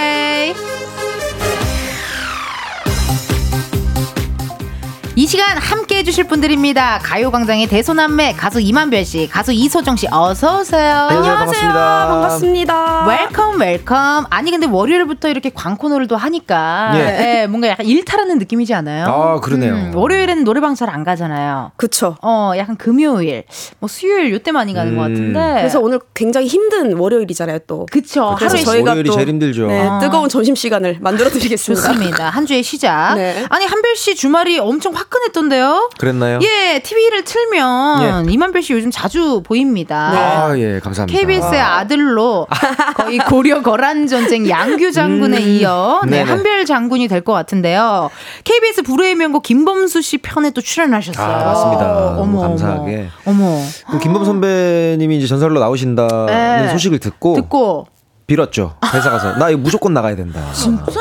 [5.33, 6.99] 시간 함께 해주실 분들입니다.
[7.01, 11.07] 가요광장의 대소남매 가수 임한별 씨, 가수 이소정 씨, 어서 오세요.
[11.09, 11.35] 안녕하세요.
[11.35, 12.07] 반갑습니다.
[12.07, 13.05] 반갑습니다.
[13.07, 14.25] Welcome welcome.
[14.29, 16.99] 아니 근데 월요일부터 이렇게 광코노를 또 하니까 예.
[17.41, 19.05] 예, 뭔가 약간 일탈하는 느낌이지 않아요?
[19.07, 19.73] 아, 그러네요.
[19.73, 21.71] 음, 월요일에는 노래방 잘 안 가잖아요.
[21.77, 22.15] 그쵸.
[22.21, 23.45] 어, 약간 금요일,
[23.79, 24.97] 뭐 수요일 요때 많이 가는 음.
[24.97, 25.39] 것 같은데.
[25.57, 27.87] 그래서 오늘 굉장히 힘든 월요일이잖아요, 또.
[27.91, 28.35] 그쵸.
[28.37, 29.65] 그래서 하루에 저희가 월요일이 또 제일 힘들죠.
[29.65, 29.97] 네, 아.
[29.97, 31.87] 뜨거운 점심 시간을 만들어 드리겠습니다.
[31.87, 32.29] 좋습니다.
[32.29, 33.15] 한 주의 시작.
[33.17, 33.43] 네.
[33.49, 35.89] 아니 한별 씨 주말이 엄청 화끈 했던데요?
[35.97, 36.39] 그랬나요?
[36.41, 40.11] 예, TV를 틀면 이만별 씨 요즘 자주 보입니다.
[40.47, 41.17] 아, 예, 감사합니다.
[41.19, 42.47] KBS의 아 들로
[42.95, 46.21] 거의 고려 거란 전쟁 양규 장군에 이어 네.
[46.21, 48.09] 한별 장군이 될 것 같은데요.
[48.43, 51.25] KBS 불후의 명곡 김범수 씨 편에 또 출연하셨어요.
[51.25, 51.85] 아, 맞습니다.
[52.17, 53.07] 너무 어머, 감사하게.
[53.25, 53.59] 어머.
[54.01, 56.25] 김범 선배님이 이제 전설로 나오신다는
[56.65, 56.69] 네.
[56.69, 57.87] 소식을 듣고, 듣고
[58.25, 58.75] 빌었죠.
[58.93, 60.39] 회사 가서 나 이거 무조건 나가야 된다.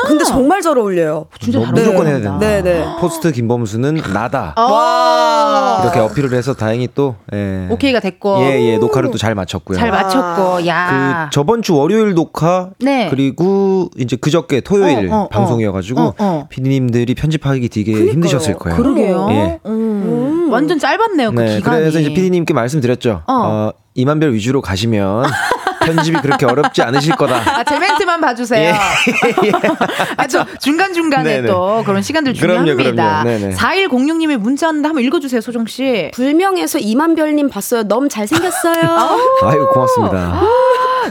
[0.07, 1.27] 근데 정말 잘 어울려요.
[1.39, 2.15] 진짜 너잘 무조건 해야.
[2.15, 2.37] 된다.
[2.39, 2.85] 네, 네.
[2.99, 4.53] 포스트 김범수는 나다.
[4.57, 5.81] 와.
[5.83, 7.67] 이렇게 어필을 해서 다행히 또 예.
[7.69, 8.39] 오케이가 됐고.
[8.41, 9.77] 예, 예, 녹화를 또 잘 마쳤고요.
[9.77, 10.67] 잘 맞췄고.
[10.67, 11.27] 야.
[11.29, 13.07] 그 저번 주 월요일 녹화 네.
[13.09, 15.27] 그리고 이제 그저께 토요일 어, 어, 어.
[15.29, 16.47] 방송이어 가지고 어, 어.
[16.49, 18.75] PD님들이 편집하기 되게 힘드셨을 거예요.
[18.77, 19.27] 그러게요.
[19.31, 19.59] 예.
[19.65, 20.49] 음.
[20.51, 21.31] 완전 짧았네요.
[21.31, 21.79] 그 네, 기간이.
[21.79, 23.21] 그래서 이제 PD님께 말씀드렸죠.
[23.27, 23.33] 어.
[23.33, 23.71] 어.
[23.95, 25.25] 이만별 위주로 가시면
[25.85, 27.35] 편집이 그렇게 어렵지 않으실 거다.
[27.59, 28.73] 아, 제 멘트만 봐주세요.
[30.17, 31.47] 아, 또 중간중간에 네네.
[31.47, 33.23] 또 그런 시간들 그럼요, 중요합니다.
[33.23, 33.39] 그럼요.
[33.39, 33.55] 네네.
[33.55, 36.11] 4106님의 문자 왔는데 한번 읽어주세요, 소정씨.
[36.13, 37.83] 불명에서 이만별님 봤어요.
[37.83, 38.83] 너무 잘생겼어요.
[39.43, 40.41] 아유 고맙습니다.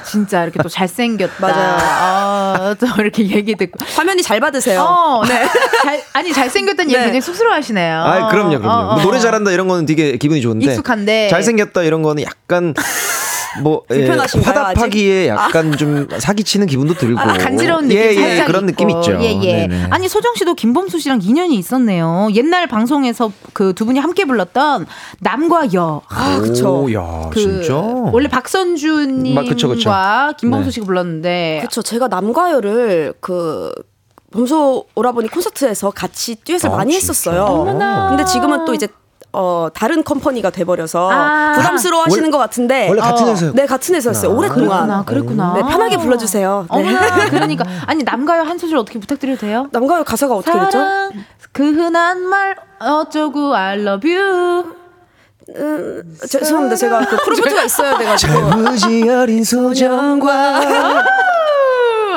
[0.04, 1.34] 진짜 이렇게 또 잘생겼다.
[1.40, 1.76] 맞아요.
[1.80, 3.84] 아, 또 이렇게 얘기 듣고.
[3.94, 4.80] 화면이 잘 받으세요.
[4.80, 5.46] 어, 네.
[5.82, 7.04] 잘, 아니, 잘생겼다는 얘기 네.
[7.04, 8.02] 굉장히 쑥스러워 하시네요.
[8.02, 8.68] 아, 그럼요, 그럼요.
[8.68, 9.20] 어, 어, 뭐 노래 어.
[9.20, 11.28] 잘한다 이런 거는 되게 기분이 좋은데 익숙한데.
[11.28, 12.74] 잘생겼다 이런 거는 약간
[13.60, 18.68] 뭐 예, 화답하기에 약간 좀 사기치는 기분도 들고 아, 간지러운 느낌 예, 예, 살짝 그런
[18.68, 18.70] 있고.
[18.70, 19.18] 느낌 있죠.
[19.20, 19.66] 예, 예.
[19.66, 19.86] 네네.
[19.90, 22.28] 아니 소정 씨도 김범수 씨랑 인연이 있었네요.
[22.34, 24.86] 옛날 방송에서 그 두 분이 함께 불렀던
[25.20, 26.02] 남과 여.
[26.08, 26.84] 아, 그쵸.
[26.84, 27.74] 오, 야, 그 진짜.
[27.74, 29.90] 원래 박선주님과 막 그쵸, 그쵸.
[30.38, 30.70] 김범수 네.
[30.70, 31.82] 씨가 불렀는데 그렇죠.
[31.82, 33.72] 제가 남과 여를 그
[34.32, 37.12] 범수 오라버니 콘서트에서 같이 듀엣을 아, 많이 진짜?
[37.12, 37.42] 했었어요.
[37.44, 38.08] 어머나.
[38.10, 38.88] 근데 지금은 또 이제
[39.34, 41.52] 어 다른 company가 돼버려서 아.
[41.56, 44.30] 부담스러워 하시는 원- 것 같은데 원래 같은 어, 회사였- 네 같은 회사였어요.
[44.36, 45.04] 오랫동안.
[45.04, 45.52] 그랬구나, 그랬구나.
[45.54, 46.66] 네, 편하게 불러주세요.
[46.70, 46.78] 네.
[46.78, 49.68] 어머나, 그러니까 아니 남과 여 한 소절 어떻게 부탁드려도 돼요?
[49.72, 50.70] 남과여 가사가 어떻게 됐죠?
[50.72, 51.10] 사랑
[51.52, 54.64] 그 흔한 말 어쩌고 I love you.
[55.56, 56.76] 음, 죄송합니다.
[56.76, 58.40] 제가 그 프로포즈가 있어야 돼가지고.
[58.56, 60.60] 무지 어린 소정과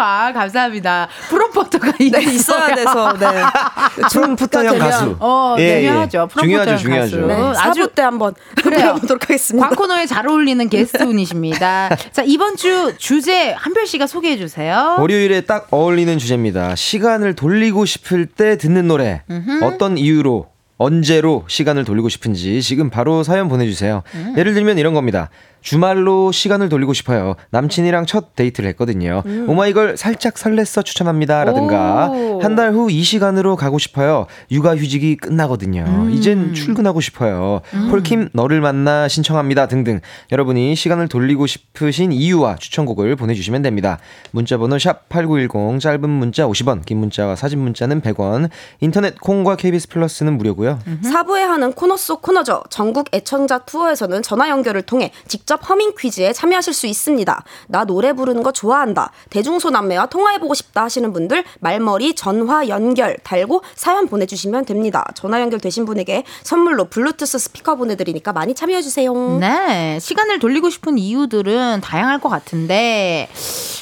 [0.06, 1.08] 아 감사합니다.
[1.30, 3.14] 프롬포터가 네, 있어야 돼서.
[3.18, 3.26] 네.
[4.12, 5.16] 프롬프터형 되면, 가수.
[5.20, 5.82] 어, 예, 예.
[5.82, 6.10] 중요하죠.
[6.10, 7.28] 중요하죠, 프롬포터형 중요하죠.
[7.28, 7.28] 가수.
[7.28, 8.94] 네, 어, 아주 때 한번 그래요.
[8.94, 9.68] 불러보도록 하겠습니다.
[9.68, 11.90] 광코너에 잘 어울리는 게스트분이십니다.
[12.14, 14.96] 자 이번 주 주제 한별 씨가 소개해 주세요.
[15.00, 16.76] 월요일에 딱 어울리는 주제입니다.
[16.76, 19.24] 시간을 돌리고 싶을 때 듣는 노래.
[19.64, 20.48] 어떤 이유로
[20.78, 24.04] 언제로 시간을 돌리고 싶은지 지금 바로 사연 보내주세요.
[24.14, 24.36] 음.
[24.38, 25.30] 예를 들면 이런 겁니다.
[25.66, 27.36] 주말로 시간을 돌리고 싶어요.
[27.50, 29.24] 남친이랑 첫 데이트를 했거든요.
[29.48, 31.44] 오마이걸 살짝 설렜어 추천합니다.
[31.44, 32.40] 라든가 오.
[32.42, 34.28] 한달 후 이 시간으로 가고 싶어요.
[34.52, 36.08] 육아휴직이 끝나거든요.
[36.12, 37.62] 이젠 출근하고 싶어요.
[37.90, 39.68] 폴킴 너를 만나 신청합니다.
[39.68, 40.02] 등등
[40.32, 43.98] 여러분이 시간을 돌리고 싶으신 이유와 추천곡을 보내주시면 됩니다.
[44.32, 48.50] 문자번호 샵 8910 짧은 문자 50원 긴 문자와 사진 문자는 100원
[48.82, 50.80] 인터넷 콩과 KBS 플러스는 무료고요.
[51.02, 52.62] 사부에 하는 코너 속 코너죠.
[52.70, 57.44] 전국 애청자 투어에서는 전화 연결을 통해 직접 허밍 퀴즈에 참여하실 수 있습니다.
[57.68, 59.12] 나 노래 부르는 거 좋아한다.
[59.30, 65.06] 대중소남매와 통화해보고 싶다 하시는 분들 말머리 전화 연결 달고 사연 보내주시면 됩니다.
[65.16, 69.14] 전화 연결 되신 분에게 선물로 블루투스 스피커 보내드리니까 많이 참여해주세요.
[69.40, 73.30] 네, 시간을 돌리고 싶은 이유들은 다양할 것 같은데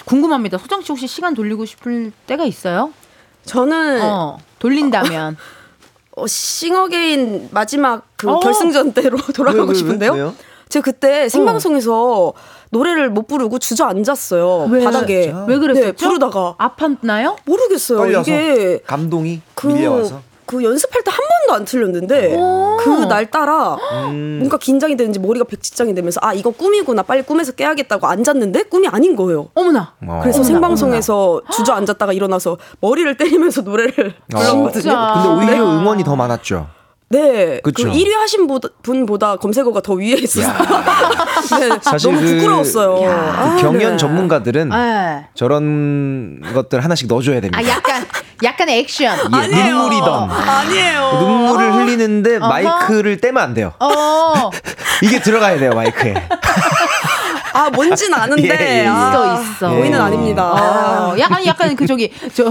[0.06, 0.58] 궁금합니다.
[0.58, 2.92] 소정 씨 혹시 시간 돌리고 싶을 때가 있어요?
[3.46, 5.38] 저는 어, 돌린다면.
[6.16, 8.40] 어, 싱어게인 마지막 그 어.
[8.40, 10.14] 결승전 때로 돌아가고 왜, 왜, 싶은데요.
[10.14, 10.36] 왜요?
[10.70, 12.34] 제가 그때 생방송에서
[12.72, 14.68] 노래를 못 부르고 주저앉았어요.
[14.72, 14.84] 왜?
[14.84, 15.22] 바닥에.
[15.24, 15.46] 진짜?
[15.48, 15.86] 왜 그랬었죠?
[15.86, 17.36] 네, 부르다가 아팠나요?
[17.46, 18.00] 모르겠어요.
[18.00, 22.78] 떨려서 이게 감동이 그, 밀려와서 그 연습할 때 한 번도 안 틀렸는데 오.
[22.80, 24.38] 그날 따라 음.
[24.40, 29.16] 뭔가 긴장이 되는지 머리가 백지장이 되면서 아 이거 꿈이구나 빨리 꿈에서 깨야겠다고 앉았는데 꿈이 아닌
[29.16, 29.50] 거예요.
[29.54, 29.94] 어머나.
[30.06, 30.20] 어.
[30.24, 34.38] 그래서 어머나, 생방송에서 주저앉았다가 일어나서 머리를 때리면서 노래를 어.
[34.38, 35.12] 불렀거든요.
[35.14, 35.60] 근데 오히려 네.
[35.60, 36.68] 응원이 더 많았죠.
[37.10, 37.60] 네.
[37.64, 37.84] 그쵸.
[37.84, 40.52] 그 1위 하신 보- 분보다 검색어가 더 위에 있어서.
[41.60, 42.96] 네, 사실 너무 그- 부끄러웠어요.
[42.96, 43.98] 그 아, 경연 네.
[43.98, 45.28] 전문가들은 네.
[45.36, 47.60] 저런 것들 하나씩 넣어줘야 됩니다.
[47.60, 48.06] 아 약간
[48.44, 49.18] 약간 액션.
[49.18, 49.76] 예, 아니에요.
[49.76, 51.12] 눈물이던 아니에요.
[51.20, 53.74] 눈물을 흘리는데 마이크를 떼면 안 돼요.
[53.80, 54.50] 어.
[55.04, 56.14] 이게 들어가야 돼요 마이크에.
[57.54, 58.44] 아, 뭔진 아는데.
[58.50, 58.50] 예,
[58.80, 58.88] 예, 예.
[58.88, 59.70] 아, 있어 있어.
[59.70, 60.52] 고인은 아닙니다.
[60.52, 62.46] 어, 약간 약간 그 저기 저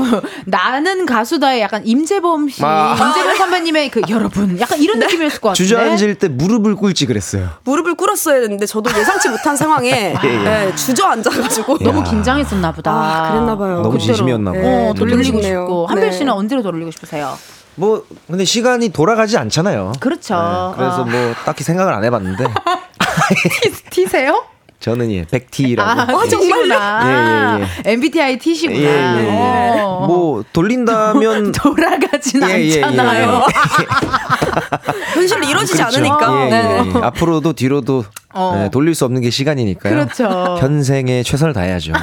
[0.47, 2.97] 나는 가수다의 약간 임재범 씨, 아.
[2.99, 5.69] 임재범 선배님의 그 여러분 약간 이런 느낌이었을 것 같은데.
[5.69, 7.49] 주저앉을 때 무릎을 꿇지 그랬어요.
[7.65, 10.39] 무릎을 꿇었어야 했는데 저도 예상치 못한 상황에 예, 예.
[10.39, 11.79] 네, 주저앉아가지고.
[11.81, 11.85] 예.
[11.85, 12.05] 너무 야.
[12.05, 12.93] 긴장했었나 보다.
[12.93, 13.83] 아, 그랬나 봐요.
[13.83, 13.99] 너무.
[13.99, 14.59] 진심이었나 봐.
[14.59, 15.61] 네, 어, 돌리고 싶네요.
[15.63, 16.17] 싶고 한별 네.
[16.17, 17.37] 씨는 언제로 돌리고 싶으세요?
[17.75, 19.93] 뭐 근데 시간이 돌아가지 않잖아요.
[20.01, 20.35] 그렇죠.
[20.35, 21.05] 네, 그래서 어.
[21.05, 22.45] 뭐 딱히 생각을 안 해봤는데
[23.91, 24.45] 티, 세요
[24.83, 25.89] 저는 예 백티라고.
[25.89, 27.61] 아, 아, T시구나.
[27.61, 28.81] 예, 예, MBTI T시구나.
[28.81, 29.81] 예, 예, 예.
[29.81, 30.07] 어.
[30.09, 32.83] 뭐 돌린다면 돌아가진 예, 예, 예.
[32.83, 33.47] 않잖아요.
[35.15, 35.99] 현실로 이루어지지 그렇죠.
[35.99, 36.47] 않으니까.
[36.47, 36.83] 예, 네.
[36.85, 37.01] 예, 예.
[37.01, 38.05] 앞으로도 뒤로도
[38.35, 38.63] 어.
[38.65, 39.95] 예, 돌릴 수 없는 게 시간이니까요.
[39.95, 40.57] 그렇죠.
[40.59, 41.93] 현생에 최선을 다해야죠.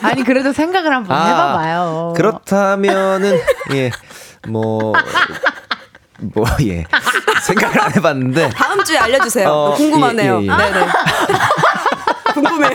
[0.00, 2.14] 아니 그래도 생각을 한번 아, 해봐봐요.
[2.16, 3.38] 그렇다면은
[3.74, 3.90] 예,
[4.48, 4.94] 뭐.
[6.18, 6.84] 뭐, 예.
[7.42, 9.48] 생각을 안 해봤는데, 다음 주에 알려주세요.
[9.48, 10.40] 어, 궁금하네요.
[10.42, 10.56] 예, 예, 예.
[10.56, 10.86] 네네.
[12.34, 12.70] 궁금해요.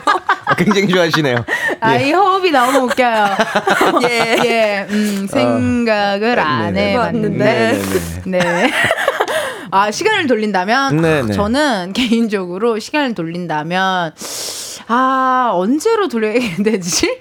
[0.57, 1.45] 굉장히 좋아하시네요.
[1.81, 2.07] 아, 예.
[2.09, 3.25] 이 호흡이 너무 웃겨요.
[4.09, 4.37] 예.
[4.43, 6.71] 예, 음, 생각을 안 어.
[6.71, 6.91] 네네.
[6.93, 7.81] 해봤는데.
[8.25, 8.63] 네네네.
[8.63, 8.71] 네.
[9.71, 11.01] 아, 시간을 돌린다면?
[11.01, 11.33] 네네.
[11.33, 14.13] 저는 개인적으로 시간을 돌린다면,
[14.87, 17.17] 아, 언제로 돌려야 되지?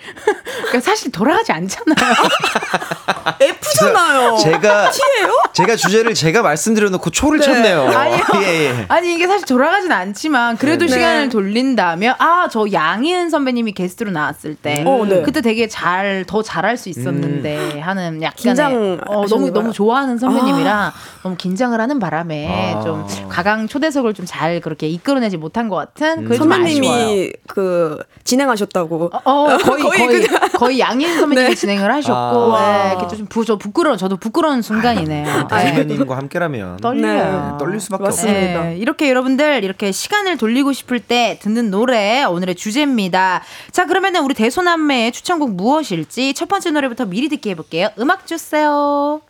[0.57, 1.97] 그러니까 사실 돌아가지 않잖아요.
[3.41, 4.37] F잖아요.
[4.39, 5.33] 제가 T예요?
[5.53, 7.89] 제가 주제를 제가 말씀드려놓고 초를 쳤네요.
[7.89, 8.19] 아니요.
[8.43, 8.85] 예, 예.
[8.89, 10.93] 아니 이게 사실 돌아가진 않지만 그래도 네.
[10.93, 15.23] 시간을 돌린다면 아 저 양희은 선배님이 게스트로 나왔을 때 어, 네.
[15.23, 19.53] 그때 되게 잘 더 잘할 수 있었는데 하는 약간의 긴장 어, 너무 거예요?
[19.53, 20.93] 너무 좋아하는 선배님이라
[21.23, 22.81] 너무 긴장을 하는 바람에 아.
[22.83, 26.39] 좀 가강 초대석을 좀 잘 그렇게 이끌어내지 못한 것 같은 그게 아쉬워요.
[26.39, 29.11] 선배님이 그 진행하셨다고.
[29.25, 31.55] 어, 거의 거의 거의 그냥- 거의 양희은 선배님이 네.
[31.55, 32.99] 진행을 하셨고 아.
[33.09, 35.49] 네, 좀 부, 저 부끄러워 저도 부끄러운 순간이네요.
[35.51, 35.73] 네.
[35.75, 37.51] 대주배님과 함께라면 떨려요.
[37.53, 38.63] 네, 떨릴 수밖에 맞습니다.
[38.65, 43.43] 네, 이렇게 여러분들 이렇게 시간을 돌리고 싶을 때 듣는 노래 오늘의 주제입니다.
[43.73, 47.89] 자 그러면은 우리 대소남매의 추천곡 무엇일지 첫 번째 노래부터 미리 듣게 해볼게요.
[47.99, 49.21] 음악 주세요.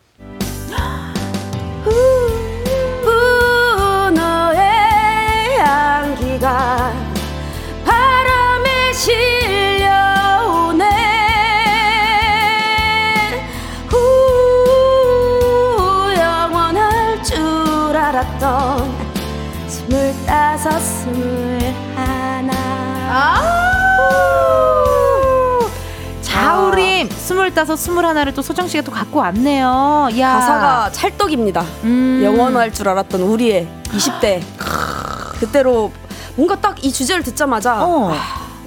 [5.71, 6.93] 향기가
[7.85, 10.85] 바람에 실려오네.
[13.93, 13.97] 우,
[16.18, 17.39] 영원할 줄
[17.97, 18.93] 알았던
[19.68, 22.51] 스물다섯 스물하나
[27.35, 30.09] 스물다섯 스물하나를 또 소정 씨가 또 갖고 왔네요.
[30.18, 31.64] 야 가사가 찰떡입니다.
[31.85, 32.20] 음.
[32.24, 34.43] 영원할 줄 알았던 우리의 20대.
[35.39, 35.93] 그때로
[36.35, 38.11] 뭔가 딱 이 주제를 듣자마자 어.
[38.12, 38.16] 아,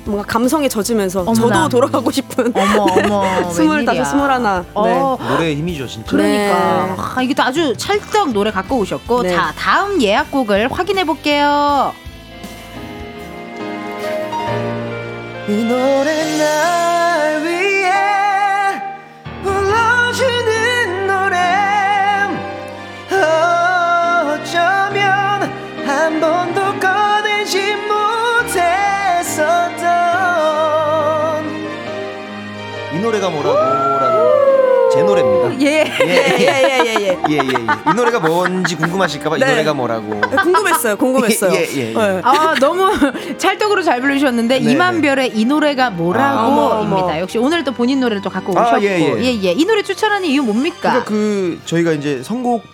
[0.06, 1.34] 뭔가 감성에 젖으면서 어머나.
[1.36, 4.06] 저도 돌아가고 싶은 어머 어머 스물다섯.
[4.08, 4.60] 스물하나.
[4.62, 4.66] 네.
[4.76, 6.10] 어, 노래의 힘이죠, 진짜.
[6.12, 6.96] 그러니까 네.
[7.18, 9.36] 아, 이게 또 아주 찰떡 노래 갖고 오셨고 네.
[9.36, 11.92] 자 다음 예약곡을 확인해 볼게요.
[15.50, 17.44] 이 노래 날
[26.44, 27.76] 번도 꺼내지
[28.44, 29.86] 못했었던
[32.94, 34.34] 이 노래가 뭐라고라는
[34.92, 35.62] 제 노래입니다.
[35.62, 35.86] 예.
[36.02, 37.08] 예예예예 예.
[37.08, 37.42] 예, 예, 예.
[37.90, 39.52] 이 노래가 뭔지 궁금하실까봐 이 네.
[39.52, 40.20] 노래가 뭐라고.
[40.22, 40.98] 궁금했어요.
[40.98, 41.54] 궁금했어요.
[41.54, 41.94] 예, 예, 예.
[41.94, 42.22] 네.
[42.24, 42.92] 아 너무
[43.38, 47.06] 찰떡으로 잘 부르셨는데 네, 이만별의 이 노래가 아, 어머, 뭐라고입니다.
[47.06, 47.20] 어머.
[47.20, 49.24] 역시 오늘 또 본인 노래를 또 갖고 아, 오셨고 예, 예.
[49.24, 50.78] 예예 이 노래 추천하는 이유 뭡니까?
[50.82, 52.73] 그러니까 그 저희가 이제 선곡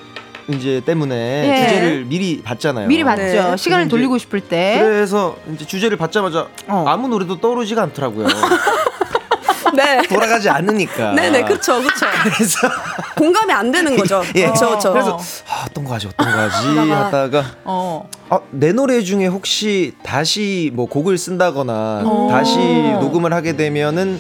[0.50, 1.16] 이제 때문에
[1.48, 1.68] 예.
[1.68, 2.88] 주제를 미리 봤잖아요.
[2.88, 3.22] 미리 봤죠.
[3.22, 3.58] 네.
[3.58, 4.80] 시간을 이제- 돌리고 싶을 때.
[4.82, 6.86] 그래서 이제 주제를 받자마자 어.
[6.88, 8.28] 아무 노래도 떠오르지가 않더라고요.
[9.76, 10.02] 네.
[10.08, 11.12] 돌아가지 않으니까.
[11.14, 12.06] 네네 그쵸 그쵸.
[12.24, 12.68] 그래서
[13.16, 14.24] 공감이 안 되는 거죠.
[14.36, 14.48] 예.
[14.48, 14.92] 그쵸 그쵸.
[14.92, 18.10] 그래서 아, 어떤 거 하지 어떤 거 하지 하다가- 하다가 어.
[18.30, 22.28] 아, 내 노래 중에 혹시 다시 뭐 곡을 쓴다거나 어.
[22.32, 24.20] 다시 녹음을 하게 되면은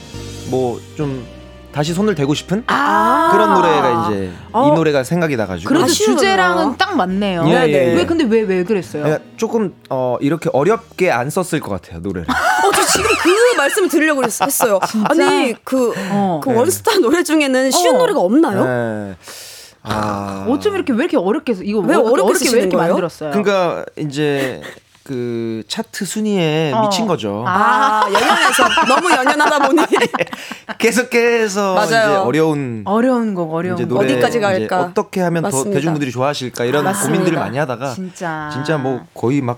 [0.52, 1.26] 뭐 좀
[1.72, 3.30] 다시 손을 대고 싶은 아.
[3.32, 4.68] 그런 노래가 이제 어.
[4.68, 5.88] 이 노래가 생각이 나가지고 그래도.
[5.88, 7.44] 주제랑은 딱 맞네요.
[7.48, 7.94] 예, 예, 예.
[7.96, 9.04] 왜 근데 왜 왜 그랬어요?
[9.04, 12.26] 그러니까 조금 어 이렇게 어렵게 안 썼을 것 같아요 노래를.
[12.30, 14.80] 어, 저 지금 그 말씀을 드리려고 했- 했어요.
[15.06, 16.40] 아니, 그, 어.
[16.44, 16.56] 그 네.
[16.56, 17.98] 원스타 노래 중에는 쉬운 어.
[18.00, 18.66] 노래가 없나요?
[18.66, 19.16] 네.
[19.84, 20.46] 아.
[20.50, 22.94] 어쩜 이렇게 왜 이렇게 어렵게 이거 왜왜 어렵게 어렵게 왜 이렇게 거예요?
[22.94, 23.30] 만들었어요?
[23.32, 24.62] 그러니까 이제
[25.10, 26.84] 그 차트 순위에 어.
[26.84, 27.44] 미친 거죠.
[27.48, 28.86] 아, 연연해서.
[28.88, 29.82] 너무 연연하다 보니.
[30.78, 31.86] 계속해서 맞아요.
[31.86, 33.88] 이제 어려운 어려운 곡 어려운 곡.
[33.88, 34.82] 노래 어디까지 갈까?
[34.82, 35.74] 어떻게 하면 더 맞습니다.
[35.74, 37.10] 대중분들이 좋아하실까 이런 맞습니다.
[37.12, 39.58] 고민들을 많이 하다가 진짜 진짜 뭐 거의 막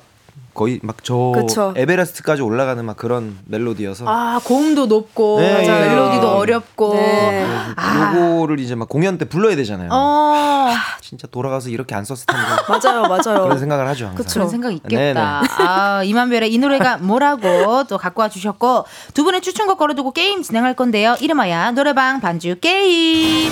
[0.53, 1.33] 거의 막 저.
[1.75, 5.89] 에베레스트까지 올라가는 막 그런 멜로디여서 아 고음도 높고 네, 맞아요.
[5.89, 7.45] 멜로디도 어렵고 네.
[7.75, 8.13] 아.
[8.15, 9.89] 요거를 이제 막 공연 때 불러야 되잖아요.
[9.91, 10.69] 어
[11.01, 13.43] 진짜 돌아가서 이렇게 안 썼을 텐데 맞아요, 맞아요.
[13.43, 14.05] 그런 생각을 하죠.
[14.07, 14.15] 항상.
[14.15, 14.33] 그쵸.
[14.33, 14.95] 그런 생각 있겠다.
[14.97, 15.19] 네네.
[15.19, 20.75] 아 이만별의 이 노래가 뭐라고 또 갖고 와 주셨고 두 분의 추천곡 걸어두고 게임 진행할
[20.75, 21.15] 건데요.
[21.19, 23.51] 이름하여 노래방 반주 게임.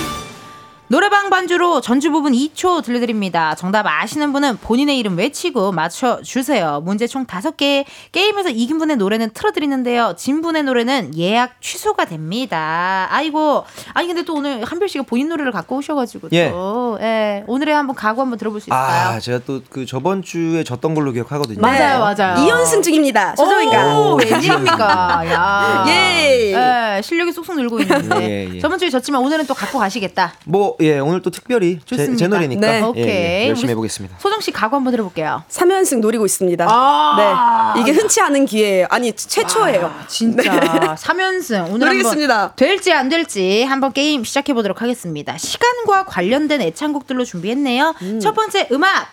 [0.90, 3.54] 노래방 반주로 전주 부분 2초 들려드립니다.
[3.54, 6.80] 정답 아시는 분은 본인의 이름 외치고 맞춰주세요.
[6.84, 7.84] 문제 총 5개.
[8.10, 10.14] 게임에서 이긴 분의 노래는 틀어드리는데요.
[10.16, 13.06] 진 분의 노래는 예약 취소가 됩니다.
[13.08, 13.64] 아이고.
[13.94, 16.50] 아니, 근데 또 오늘 한별 씨가 본인 노래를 갖고 오셔가지고 예.
[16.50, 16.98] 또.
[17.00, 17.44] 예.
[17.46, 19.08] 오늘의 한번 각오 한번 들어볼 수 있을까요?
[19.10, 21.60] 아 제가 또 그 저번 주에 졌던 걸로 기억하거든요.
[21.60, 22.34] 맞아요, 맞아요.
[22.34, 23.36] 2연승 중입니다.
[23.38, 25.22] 오, 웬일입니까?
[25.30, 25.84] 야.
[25.86, 26.96] 예.
[26.96, 28.48] 예, 실력이 쏙쏙 늘고 있는데.
[28.50, 28.58] 예, 예.
[28.58, 30.32] 저번 주에 졌지만 오늘은 또 갖고 가시겠다.
[30.46, 32.16] 뭐예 오늘 또 특별히 제, 좋습니다.
[32.16, 32.78] 제 노래니까 네.
[32.78, 33.04] 예, 오케이.
[33.06, 34.16] 예, 열심히 우리 해보겠습니다.
[34.18, 35.42] 소정 씨 각오 한번 들어볼게요.
[35.48, 36.66] 3연승 노리고 있습니다.
[36.68, 37.74] 아.
[37.76, 37.80] 네.
[37.82, 38.86] 이게 흔치 않은 기회예요.
[38.90, 39.86] 아니, 최초예요.
[39.86, 42.34] 아, 진짜 삼연승 오늘 노리겠습니다.
[42.40, 45.36] 한번 될지 안 될지 한번 게임 시작해 보도록 하겠습니다.
[45.38, 47.94] 시간과 관련된 애창곡들로 준비했네요.
[48.02, 48.20] 음.
[48.20, 49.08] 첫 번째 음악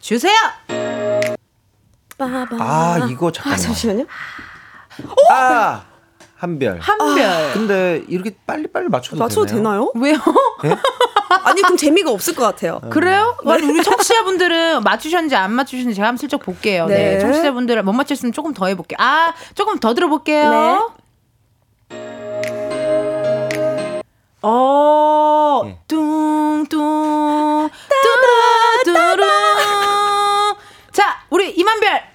[0.00, 0.34] 주세요.
[2.18, 2.48] 빠바.
[2.58, 3.58] 아 이거 아, 잠깐만.
[3.58, 4.04] 잠시만요.
[5.30, 5.84] 아
[6.40, 6.78] 한 별.
[6.80, 7.52] 한별.
[7.52, 9.92] 근데 이렇게 빨리빨리 맞춰도 맞춰도 되나요?
[9.92, 9.92] 되나요?
[9.94, 10.16] 왜요?
[11.44, 12.80] 아니, 그럼 재미가 없을 것 같아요.
[12.88, 13.36] 그래요?
[13.46, 16.86] 아니, 우리 청취자분들은 맞추셨는지 안 맞추셨는지 제가 한번 슬쩍 볼게요.
[16.86, 16.96] 네.
[16.96, 17.18] 네.
[17.20, 18.96] 청취자분들 못 맞추셨으면 조금 더 해볼게요.
[19.00, 20.92] 아, 조금 더 들어볼게요.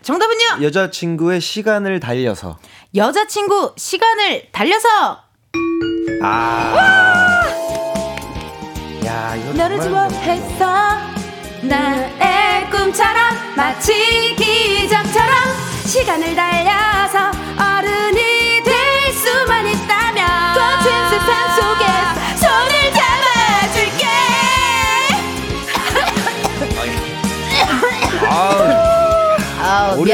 [0.05, 0.63] 네.
[0.63, 2.59] 어, 여자친구의 시간을 달려서.
[2.95, 5.19] 여자친구 시간을 달려서
[6.21, 7.43] 아.
[9.05, 10.65] 야, 이거 너를 좋아했어
[11.63, 15.33] 나의 꿈처럼 마치 기적처럼
[15.85, 17.34] 시간을 달려서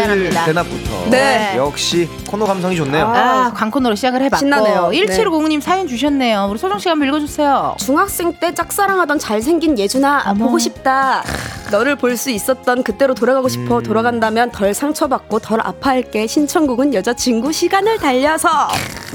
[0.08, 1.10] 미안합니다 대낮부터.
[1.10, 1.54] 네.
[1.58, 3.06] 역시 코너 감성이 좋네요.
[3.06, 4.90] 아, 광코너로 시작을 해봤고 신나네요.
[4.94, 10.46] 1759님 사연 주셨네요 우리 소정 씨가 한번 읽어주세요 중학생 때 짝사랑하던 잘생긴 예준아 어머.
[10.46, 11.24] 보고 싶다.
[11.72, 13.78] 너를 볼 수 있었던 그때로 돌아가고 싶어.
[13.78, 13.84] 음.
[13.84, 16.28] 돌아간다면 덜 상처받고 덜 아파할게.
[16.28, 18.50] 신청곡은 여자친구 시간을 달려서.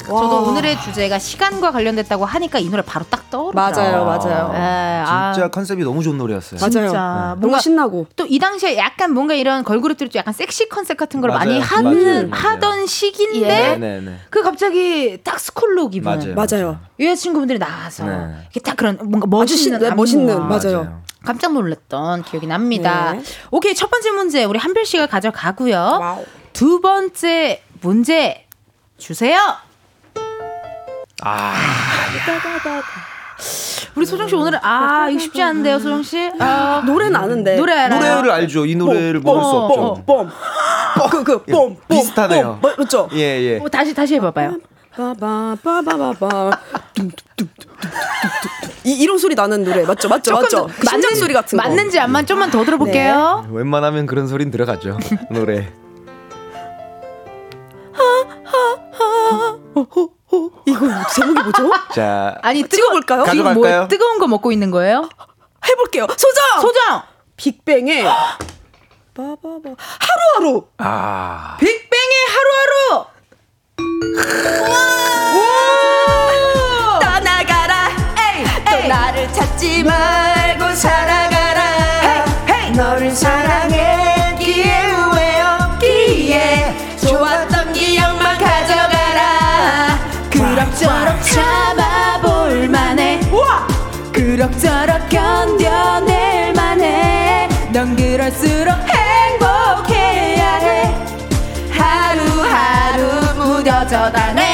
[0.07, 4.53] 저도 오늘의 주제가 시간과 관련됐다고 하니까 이 노래 바로 딱 떠오르더라고요 맞아요, 맞아요.
[4.55, 6.61] 예, 아, 진짜 컨셉이 너무 좋은 노래였어요.
[6.61, 6.71] 맞아요.
[6.89, 8.07] 진짜 너무 뭔가 신나고.
[8.17, 11.39] 또 이 당시에 약간 뭔가 이런 걸그룹들이 좀 약간 섹시 컨셉 같은 걸 맞아요.
[11.41, 11.65] 많이 맞아요.
[11.89, 12.45] 하는 맞아요.
[12.45, 13.77] 하던 시기인데 예.
[13.77, 14.19] 네네.
[14.31, 16.35] 그 갑자기 딱 스쿨로 기분 맞아요.
[16.35, 16.81] 맞아요.
[17.01, 18.35] 여자친구분들이 나와서 네.
[18.51, 21.03] 이게 딱 그런 뭔가 신- 멋있는 네, 안무와 멋있는, 맞아요.
[21.25, 23.15] 깜짝 놀랐던 기억이 납니다.
[23.15, 23.23] 네.
[23.51, 25.77] 오케이 첫 번째 문제 우리 한별 씨가 가져가고요.
[25.77, 26.25] Wow.
[26.53, 28.47] 두 번째 문제
[28.99, 29.39] 주세요.
[31.23, 31.55] 아,
[33.95, 36.31] 우리 소정 씨 오늘 아 이거 쉽지 않은데요, 소정 씨.
[36.39, 37.57] 아, 노래는 아는데.
[37.57, 37.99] 노래 알아요?
[37.99, 38.67] 노래를 알죠.
[38.67, 40.03] 이 노래를 모를 수 없죠.
[40.07, 40.29] 뽐.
[41.11, 41.77] 그, 그, 뽐.
[41.77, 42.59] 뽐, 비슷하네요.
[42.61, 42.75] 뽐.
[42.79, 43.09] 맞죠?
[43.15, 43.59] 예, 예.
[43.63, 44.59] 어, 다시 다시 해봐봐요.
[44.97, 46.51] 바바바바바바.
[48.85, 50.09] 이 이런 소리 나는 노래 맞죠?
[50.09, 50.33] 맞죠?
[50.35, 50.67] 맞죠?
[50.67, 51.63] 그 심장 소리 같은 거.
[51.69, 53.47] 맞는지 안 맞는지 좀만 더 들어볼게요.
[53.51, 54.99] 웬만하면 그런 소린 들어가죠.
[55.31, 55.71] 노래.
[60.67, 61.71] 이거 제목이 뭐죠?
[61.95, 63.25] 자, 아니 뜨거 찍어볼까요?
[63.31, 63.55] 지금?
[63.55, 65.09] 뭐 뜨거운 거 먹고 있는 거예요?
[65.69, 66.07] 해볼게요.
[66.17, 66.61] 소정.
[66.61, 67.03] 소정
[67.37, 68.05] 빅뱅의
[69.15, 69.75] 바바바
[70.37, 70.67] 하루하루.
[70.79, 71.57] 아.
[71.59, 73.07] 빅뱅의 하루하루.
[77.01, 77.89] 떠나가라.
[78.71, 82.25] 또 나를 찾지 말고 살아가라.
[82.77, 83.66] 너를 사랑
[94.47, 97.49] 그럭저럭 견뎌낼 만 해.
[97.73, 100.95] 넌 그럴수록 행복해야 해.
[101.71, 104.46] 하루하루 무뎌져 가네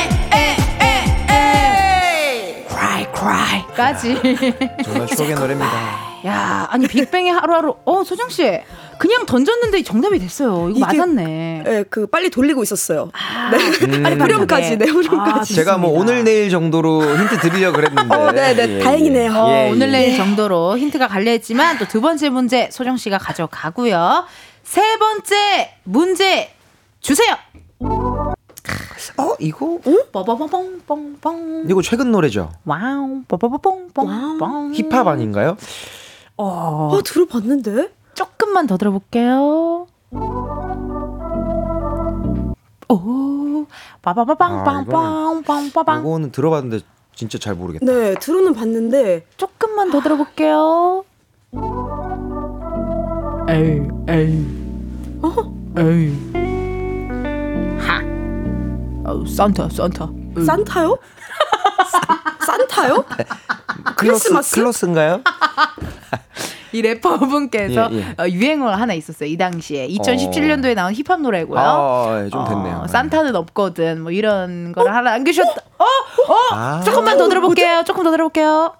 [3.77, 4.15] 까지
[4.85, 6.13] 정말 추억의 노래입니다.
[6.27, 8.61] 야 아니 빅뱅의 하루하루 어 소정 씨
[8.99, 13.11] 그냥 던졌는데 정답이 됐어요 이거 이게- 맞았네 예, 그 빨리 돌리고 있었어요.
[13.51, 13.87] 네.
[13.87, 14.07] 음.
[14.07, 15.55] 아니 후렴까지, 네, 아, 후렴까지.
[15.55, 16.13] 제가 뭐 좋습니다.
[16.13, 18.15] 오늘 내일 정도로 힌트 드리려 그랬는데.
[18.15, 19.33] 어, 네, 네, 다행이네요.
[19.33, 19.93] 어, 예, 오늘 예.
[19.93, 24.25] 내일 정도로 힌트가 갈려있지만 또 두 번째 문제 소정 씨가 가져가고요.
[24.63, 26.51] 세 번째 문제
[27.01, 27.35] 주세요.
[29.19, 29.79] 어, 이거
[30.13, 31.65] 뽀뽀뽀뽕뽕뽕.
[31.69, 32.51] 이거 최근 노래죠.
[32.65, 33.23] wow.
[33.29, 34.73] 뽀뽀뽀뽕뽕뽕.
[34.75, 35.57] 힙합 아닌가요?
[36.37, 37.93] 어, 들어봤는데?
[38.15, 39.87] 조금만 더 들어볼게요.
[42.89, 43.67] 오.
[44.03, 46.01] 빠바바빵빵빵빵빵빵.
[46.01, 47.85] 이거는 들어봤는데 진짜 잘 모르겠다.
[47.87, 49.27] 네, 들어는 봤는데.
[49.37, 51.05] 조금만 더 들어볼게요.
[53.49, 54.47] 에이, 에이.
[55.23, 55.33] 어?
[55.79, 56.32] 에이.
[59.05, 59.11] 하.
[59.11, 60.09] 어, 산타, 산타.
[60.47, 60.99] 산타요?
[62.47, 63.05] 산타요?
[63.97, 64.55] 크리스마스?
[64.57, 65.21] 클로스인가요?
[66.73, 68.23] 이 래퍼분께서 예, 예.
[68.23, 69.29] 어, 유행어가 하나 있었어요.
[69.29, 71.59] 이 당시에 2017년도에 나온 힙합 노래고요.
[71.61, 72.81] 아, 예, 좀 됐네요.
[72.85, 74.01] 어, 산타는 없거든.
[74.03, 75.51] 뭐 이런 거를 하나 남기셨다.
[75.79, 76.81] 어, 어, 아.
[76.83, 77.85] 조금만 더 들어볼게요.
[77.87, 78.75] 조금 더 들어볼게요.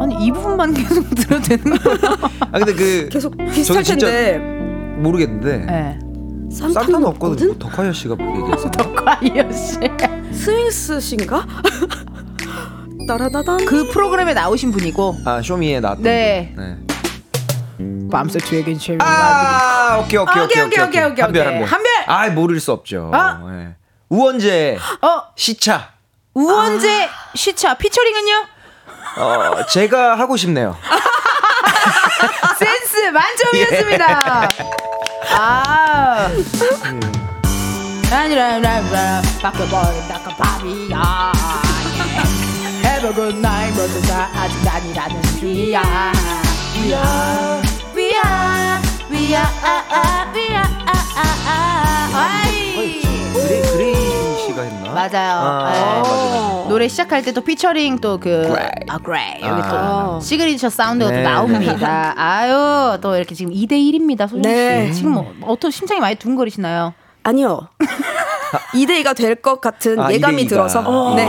[0.00, 1.96] 아니 이 부분만 계속 들어도 되는 거야?
[2.52, 4.38] 아 근데 그 계속 비슷할 텐데.
[4.98, 5.98] 모르겠는데 네.
[6.56, 7.48] 산타는 없거든?
[7.48, 8.70] 뭐 덕화여 씨가 얘기했어.
[8.70, 9.78] 과이어 씨.
[10.32, 11.46] 스윙스신가?
[13.08, 13.64] 따라다단.
[13.66, 15.16] 그 프로그램에 나오신 분이고.
[15.24, 16.02] 아 쇼미에 나왔던.
[16.02, 16.52] 네.
[16.56, 16.64] 분.
[17.78, 18.08] 네.
[18.10, 21.46] 밤새 주에겐 제일 아 오케이 오케이 오케이, 오케이 오케이, 오케이, 한별.
[21.46, 21.64] 한별.
[21.64, 21.92] 한별!
[22.06, 23.10] 아 모를 수 없죠.
[23.12, 23.40] 아.
[23.52, 23.74] 예.
[24.08, 25.90] 우원재 어 시차.
[26.32, 28.46] 우원재 시차 피처링은요?
[29.18, 30.76] 어 제가 하고 싶네요.
[32.58, 34.48] 센스 만점이었습니다.
[35.30, 36.28] 아.
[38.10, 41.32] 라라라라 바꿔버린다 밥이야.
[42.84, 46.12] Have a good night, 모두 다 아직 아니라는 주야.
[46.76, 47.62] 위야,
[47.94, 52.42] 위야, 위야, 아, 아, 위야, 아, 아, 아.
[52.44, 53.02] 아이.
[53.32, 53.95] 그레이 그레이
[54.56, 54.92] 씨가 했나?
[54.92, 55.32] 맞아요.
[55.38, 55.80] 아, 네.
[55.80, 56.68] 맞아, 맞아.
[56.68, 58.54] 노래 시작할 때 또 피처링 또 그.
[58.88, 59.42] 아, 그레이.
[59.42, 60.12] 여기 아.
[60.14, 61.22] 또 signature sound가 네.
[61.22, 62.14] 또 나옵니다.
[62.16, 64.26] 아유, 또 이렇게 지금 2대 1입니다.
[64.28, 64.48] 소정 씨.
[64.48, 64.90] 네.
[64.92, 66.94] 지금 뭐 어떤 심장이 많이 두근거리시나요?
[67.22, 67.68] 아니요.
[68.72, 70.48] 2대2가 될 것 같은 아, 예감이 2대2가.
[70.48, 70.80] 들어서.
[70.80, 71.14] 어.
[71.14, 71.24] 네.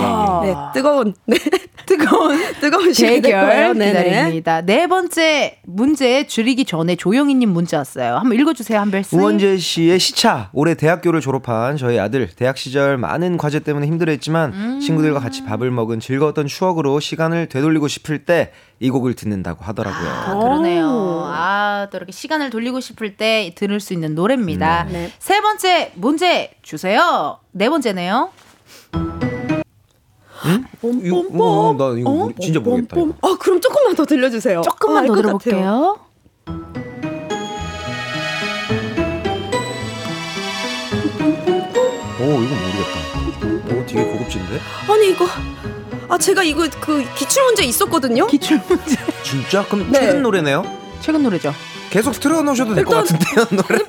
[0.48, 0.56] 네.
[0.74, 1.14] 뜨거운.
[1.26, 1.38] 네.
[1.86, 2.38] 뜨거운.
[2.60, 2.92] 뜨거운.
[2.94, 4.04] 대결 네네.
[4.04, 4.62] 기다립니다.
[4.62, 8.16] 네 번째 문제 드리기 전에 조영희님 문자 왔어요.
[8.18, 9.16] 한번 읽어주세요, 한별 씨.
[9.16, 14.80] 우원재 씨의 시차 올해 대학교를 졸업한 저희 아들 대학 시절 많은 과제 때문에 힘들어했지만 음.
[14.82, 20.10] 친구들과 같이 밥을 먹은 즐거웠던 추억으로 시간을 되돌리고 싶을 때 이 곡을 듣는다고 하더라고요.
[20.10, 21.24] 아, 그러네요.
[21.26, 24.84] 아, 또 이렇게 시간을 돌리고 싶을 때 들을 수 있는 노래입니다.
[24.86, 25.12] 네.
[25.20, 27.40] 세 번째 문제 주세요.
[27.52, 28.30] 네 번째네요.
[31.04, 32.96] 이거 어, 나 이거 모르- 진짜 모르겠다.
[33.00, 33.14] 이거.
[33.22, 34.62] 어, 그럼 조금만 더 들려주세요.
[34.62, 35.16] 조금만 어, 더.
[35.16, 35.98] 들어볼게요.
[42.20, 43.76] 오 이거 모르겠다.
[43.80, 44.60] 오 되게 고급진데?
[44.90, 45.26] 아니, 이거.
[46.10, 48.28] 아, 제가 이거 그 기출 문제 있었거든요?
[48.28, 48.96] 기출 문제.
[49.24, 49.64] 진짜?
[49.66, 50.00] 그럼 네.
[50.00, 50.64] 최근 노래네요?
[51.02, 51.54] 최근 노래죠.
[51.90, 53.84] 계속 틀어놓으셔도 될 것 일단- 같은데요 노래?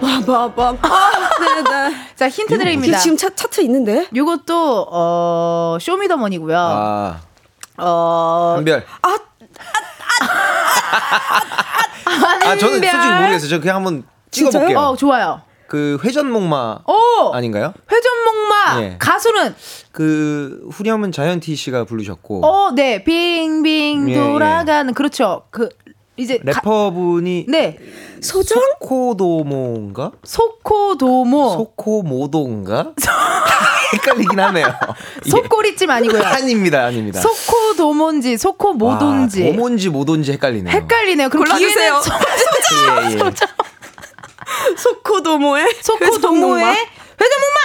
[0.00, 0.78] 빠바밤.
[0.82, 1.96] 아, 네네.
[2.16, 2.98] 자, 힌트 드립니다.
[2.98, 4.08] 지금 차, 차트 있는데?
[4.14, 6.56] 요것도 어 쇼미더머니고요.
[6.58, 7.20] 아
[7.78, 8.84] 어 한별.
[9.02, 9.16] 아,
[12.44, 13.12] 아 저는 솔직히.
[13.20, 13.48] 모르겠어요.
[13.50, 14.04] 저 그냥 한번?
[14.30, 14.78] 찍어볼게요.
[14.78, 15.42] 어, 좋아요.
[15.68, 17.32] 그 회전목마 오!
[17.32, 17.72] 아닌가요?
[17.90, 18.96] 회전목마 예.
[18.98, 19.54] 가수는
[19.90, 23.02] 그 후렴은 자이언티 씨가 부르셨고 어, 네.
[23.04, 24.16] 빙빙 예, 예.
[24.18, 25.44] 돌아가는 그렇죠.
[25.50, 25.70] 그
[26.16, 27.78] 이제 가- 래퍼분이 네.
[28.20, 28.60] 소정?
[28.80, 30.10] 소코도모인가?
[30.24, 32.92] 소코도모 소코모도인가?
[33.94, 34.66] 헷갈리긴 하네요.
[35.26, 35.30] 예.
[35.30, 36.22] 속꼬리찜 아니고요.
[36.24, 37.20] 아닙니다, 아닙니다.
[37.20, 40.72] 소코도몬지 소코모돈지 와, 도몬지 모돈지 헷갈리네요.
[40.74, 41.28] 헷갈리네요.
[41.30, 42.00] 그럼 골라주세요.
[42.00, 42.12] 기회는 소-
[43.26, 43.32] 예, 예.
[44.76, 46.76] 소코도모의 소코도모의 회전목마.
[47.20, 47.58] 회전목마.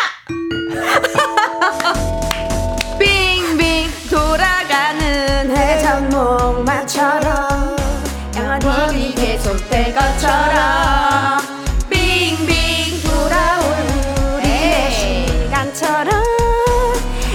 [3.00, 7.77] 빙빙 돌아가는 회전목마처럼
[8.64, 11.40] 영원히 계속될 것처럼
[11.90, 13.64] 빙빙 돌아올
[14.36, 16.24] 우리의 시간처럼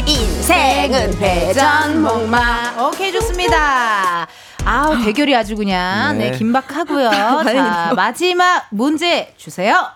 [0.06, 4.26] 인생은 회전목마 오케이 좋습니다.
[4.64, 6.38] 아 대결이 아주 그냥 네, 네.
[6.38, 7.10] 긴박하고요.
[7.46, 9.86] 자 마지막 문제 주세요.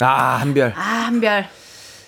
[0.00, 0.74] 아, 한별.
[0.76, 1.48] 아 한별.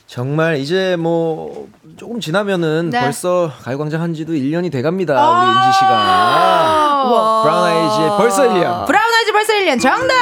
[0.06, 1.68] 정말 이제 뭐
[1.98, 3.00] 조금 지나면은 네.
[3.00, 5.14] 벌써 가요광장 한 지도 1년이 돼 갑니다.
[5.18, 5.42] 아.
[5.42, 5.90] 우리 인지 씨가.
[5.90, 7.42] 와.
[7.42, 8.86] 브라운 아이즈의 벌써 1년.
[8.86, 10.14] 브라운 아이즈 벌써 1년 정답.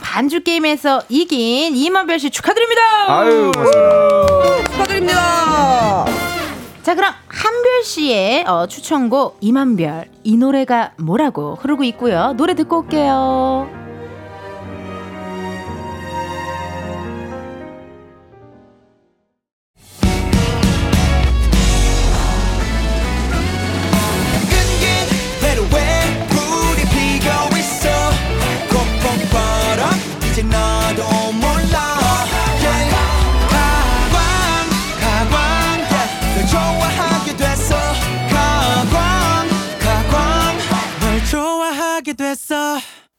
[0.00, 2.82] 또 노래방 반주 게임에서 이긴 이만별 씨 축하드립니다.
[3.08, 4.70] 아유, 고맙습니다.
[4.72, 6.04] 축하드립니다.
[6.82, 12.32] 자 그럼 한별 씨의 어, 추천곡 이만별 이 노래가 뭐라고 흐르고 있고요.
[12.36, 13.79] 노래 듣고 올게요.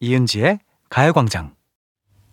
[0.02, 1.54] 이은지의 가요광장.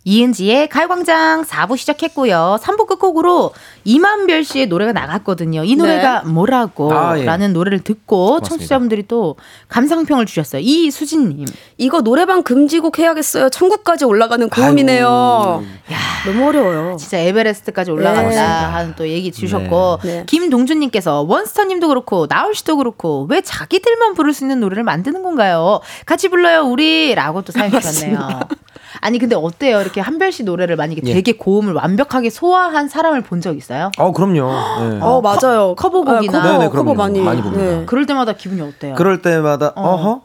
[0.09, 2.59] 이은지의 가요광장 4부 시작했고요.
[2.63, 3.53] 3부 끝곡으로
[3.85, 5.65] 이만별 씨의 노래가 나갔거든요.
[5.65, 6.91] 이 노래가 뭐라고?
[6.95, 7.25] 아, 예.
[7.25, 8.49] 라는 노래를 듣고 고맙습니다.
[8.49, 9.37] 청취자분들이 또
[9.69, 10.63] 감상평을 주셨어요.
[10.65, 11.45] 이수진님.
[11.77, 13.51] 이거 노래방 금지곡 해야겠어요.
[13.51, 15.63] 천국까지 올라가는 고음이네요.
[15.93, 16.97] 야, 너무 어려워요.
[16.97, 18.39] 진짜 에베레스트까지 올라간다 네.
[18.39, 20.15] 하는 또 얘기 주셨고 네.
[20.21, 20.25] 네.
[20.27, 25.81] 김동준님께서 원스터님도 그렇고 나올 씨도 그렇고 왜 자기들만 부를 수 있는 노래를 만드는 건가요?
[26.07, 28.41] 같이 불러요 우리 라고 또 사연 주셨네요.
[29.01, 29.81] 아니 근데 어때요?
[29.81, 31.13] 이렇게 한별 씨 노래를 만약에 예.
[31.15, 33.91] 되게 고음을 완벽하게 소화한 사람을 본 적 있어요?
[33.99, 34.51] 어, 그럼요.
[34.91, 34.99] 네.
[35.01, 35.75] 어, 맞아요.
[35.77, 36.95] 커버곡이나 아, 커버, 네네, 커버.
[36.95, 37.21] 많이.
[37.21, 37.63] 많이 봅니다.
[37.65, 37.83] 네.
[37.87, 38.95] 그럴 때마다 기분이 어때요?
[38.97, 40.23] 그럴 때마다 어 허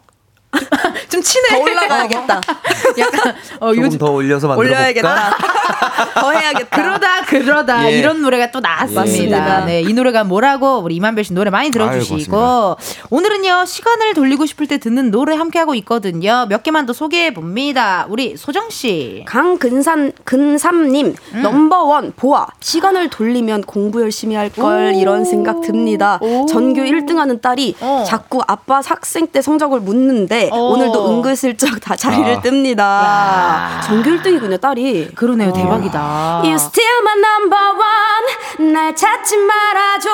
[1.14, 1.48] 좀 치네.
[1.50, 2.42] 더 올라가야겠다.
[2.98, 4.68] 약간 어, 조금 요즘 더 올려서 만들어?
[4.68, 5.38] 올려야겠다.
[6.20, 6.76] 더 해야겠다.
[6.76, 8.00] 그러다 그러다 예.
[8.00, 9.02] 이런 노래가 또 나왔습니다.
[9.02, 9.66] 맞습니다.
[9.66, 12.76] 네, 이 노래가 뭐라고 우리 임한별 씨 노래 많이 들어주시고 아유,
[13.12, 16.48] 오늘은요 시간을 돌리고 싶을 때 듣는 노래 함께 하고 있거든요.
[16.50, 18.08] 몇 개만 더 소개해 봅니다.
[18.10, 19.24] 우리 소정 씨.
[19.28, 21.42] 강근산 근삼님 음.
[21.44, 26.20] 넘버 원 보아 시간을 돌리면 공부 열심히 할 걸 이런 생각 듭니다.
[26.22, 26.46] 오.
[26.46, 28.04] 전교 1등하는 딸이 어.
[28.06, 30.58] 자꾸 아빠 학생 때 성적을 묻는데 어.
[30.70, 32.42] 오늘도 은근슬쩍 다 자리를 아.
[32.42, 32.80] 뜹니다.
[32.80, 33.82] 야.
[33.86, 35.10] 전교 1등이군요 딸이.
[35.16, 36.42] 그러네요, 대박이다.
[36.44, 40.10] You still my number one 날 찾지 말아줘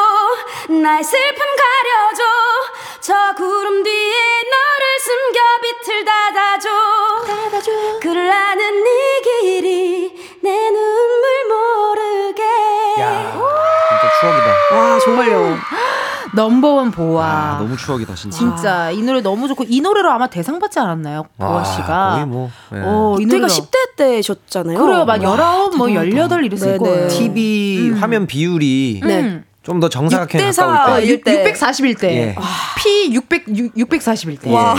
[0.70, 2.24] 나의 슬픔 가려줘
[3.02, 4.14] 저 구름 뒤에
[4.54, 6.70] 너를 숨겨 빛을 닫아줘
[8.02, 12.44] 그를 아는 네 길이 내 눈물 모르게
[12.96, 14.76] 진짜 추억이다.
[14.76, 15.58] 와 정말요
[16.36, 17.26] 넘버원 보아.
[17.26, 18.38] 아, 너무 추억이다 진짜.
[18.38, 21.26] 진짜 이 노래 너무 좋고 이 노래로 아마 대상 받지 않았나요?
[21.38, 22.12] 보아 아, 씨가.
[22.16, 22.50] 거의 뭐.
[22.74, 22.80] 예.
[22.84, 23.48] 어, 이 이때가 노래로.
[23.48, 25.94] 10대 때셨잖아요 그래요, 막 열아홉, 뭐.
[25.94, 26.78] 열여덟 이랬을 네네.
[26.78, 27.08] 거예요.
[27.10, 29.20] TV 화면 비율이 네.
[29.22, 29.46] 음.
[29.64, 31.06] 좀더 정사각형에 6대 4 가까울 때.
[31.08, 31.54] 일 때.
[31.54, 32.04] 641대.
[32.06, 32.36] 예.
[32.78, 34.48] P 600 641대.
[34.48, 34.74] 예, 예.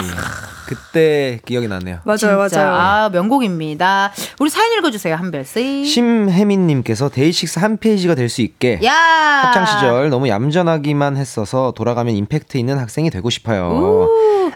[0.71, 1.99] 그때 기억이 나네요.
[2.05, 4.13] 맞아요 진짜 맞아요 아, 명곡입니다.
[4.39, 5.85] 우리 사연 읽어주세요, 한별 씨.
[5.85, 8.93] 심혜민님께서 데이식스 한 페이지가 될 수 있게 야.
[8.95, 14.09] 학창 시절 너무 얌전하기만 했어서 돌아가면 임팩트 있는 학생이 되고 싶어요.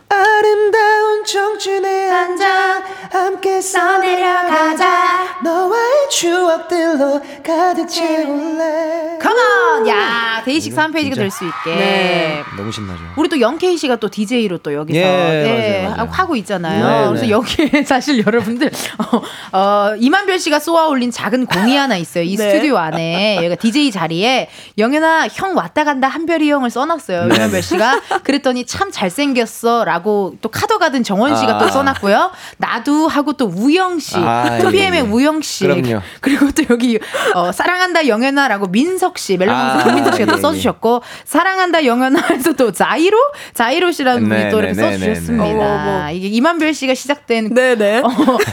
[0.09, 0.84] 아름다운
[1.25, 9.89] 청춘의 한장 함께 써내려가자 너와의 추억들로 가득 채울래 come on!
[9.89, 11.23] 야, 데이식스 한 페이지가 진짜.
[11.23, 11.75] 될수 있게.
[11.75, 12.43] 네.
[12.57, 13.01] 너무 신나죠.
[13.17, 16.11] 우리 또 영케이 씨가 또 DJ로 또 여기서 예, 네, 맞아요, 맞아요.
[16.13, 16.87] 하고 있잖아요.
[16.87, 17.31] 네, 그래서 네.
[17.31, 22.25] 여기에 사실 여러분들 어, 어, 임한별 씨가 쏘아 올린 작은 공이 하나 있어요.
[22.25, 22.51] 이 네.
[22.51, 27.27] 스튜디오 안에 여기가 DJ 자리에 영현아 형 왔다 간다 한별이 형을 써놨어요.
[27.27, 31.71] 네, 임한별 씨가 그랬더니 참 잘생겼어 라고 또 카더 가든 정원 씨가 또 아.
[31.71, 32.31] 써놨고요.
[32.59, 35.01] 나도 하고 또 우영 씨, 아, 2PM의 예, 예.
[35.01, 36.01] 우영 씨, 그럼요.
[36.21, 36.99] 그리고 또 여기
[37.35, 42.73] 어, 사랑한다 영현아라고 민석 씨 멜로망스 아, 김민석 씨가 또 예, 써주셨고 사랑한다 영현아에서 또
[42.73, 43.17] 자이로
[43.55, 45.45] 자이로 씨라는 분이 네, 또 이렇게 네, 네, 써주셨습니다.
[45.45, 46.15] 네, 네.
[46.17, 48.09] 이게 이만별 씨가 시작된 네네 어,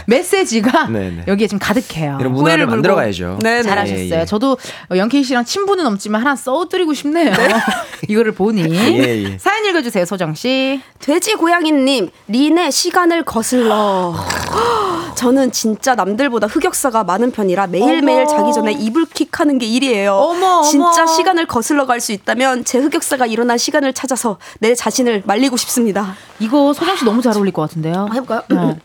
[0.06, 1.24] 메시지가 네, 네.
[1.28, 2.18] 여기에 지금 가득해요.
[2.20, 3.02] 이런 문화를 후회를 만들어 물고.
[3.02, 3.40] 가야죠.
[3.42, 3.64] 네네.
[3.64, 4.00] 잘하셨어요.
[4.00, 4.26] 예, 예.
[4.26, 4.58] 저도
[4.96, 7.32] 영케이 씨랑 친분은 없지만 하나 써드리고 싶네요.
[8.08, 9.38] 이거를 보니 예, 예.
[9.40, 10.82] 사연 읽어주세요, 소정 씨.
[11.00, 12.10] 돼지 고양이님
[12.52, 14.14] 린의 시간을 거슬러
[15.16, 18.30] 저는 진짜 남들보다 흑역사가 많은 편이라 매일매일 어머.
[18.30, 21.08] 자기 전에 이불킥 하는 게 일이에요 어머, 진짜 어머.
[21.08, 26.74] 시간을 거슬러 갈 수 있다면 제 흑역사가 일어난 시간을 찾아서 내 자신을 말리고 싶습니다 이거
[26.74, 28.10] 소정 씨 너무 잘 어울릴 것 같은데요.
[28.14, 28.42] 해볼까요?
[28.54, 28.76] 어.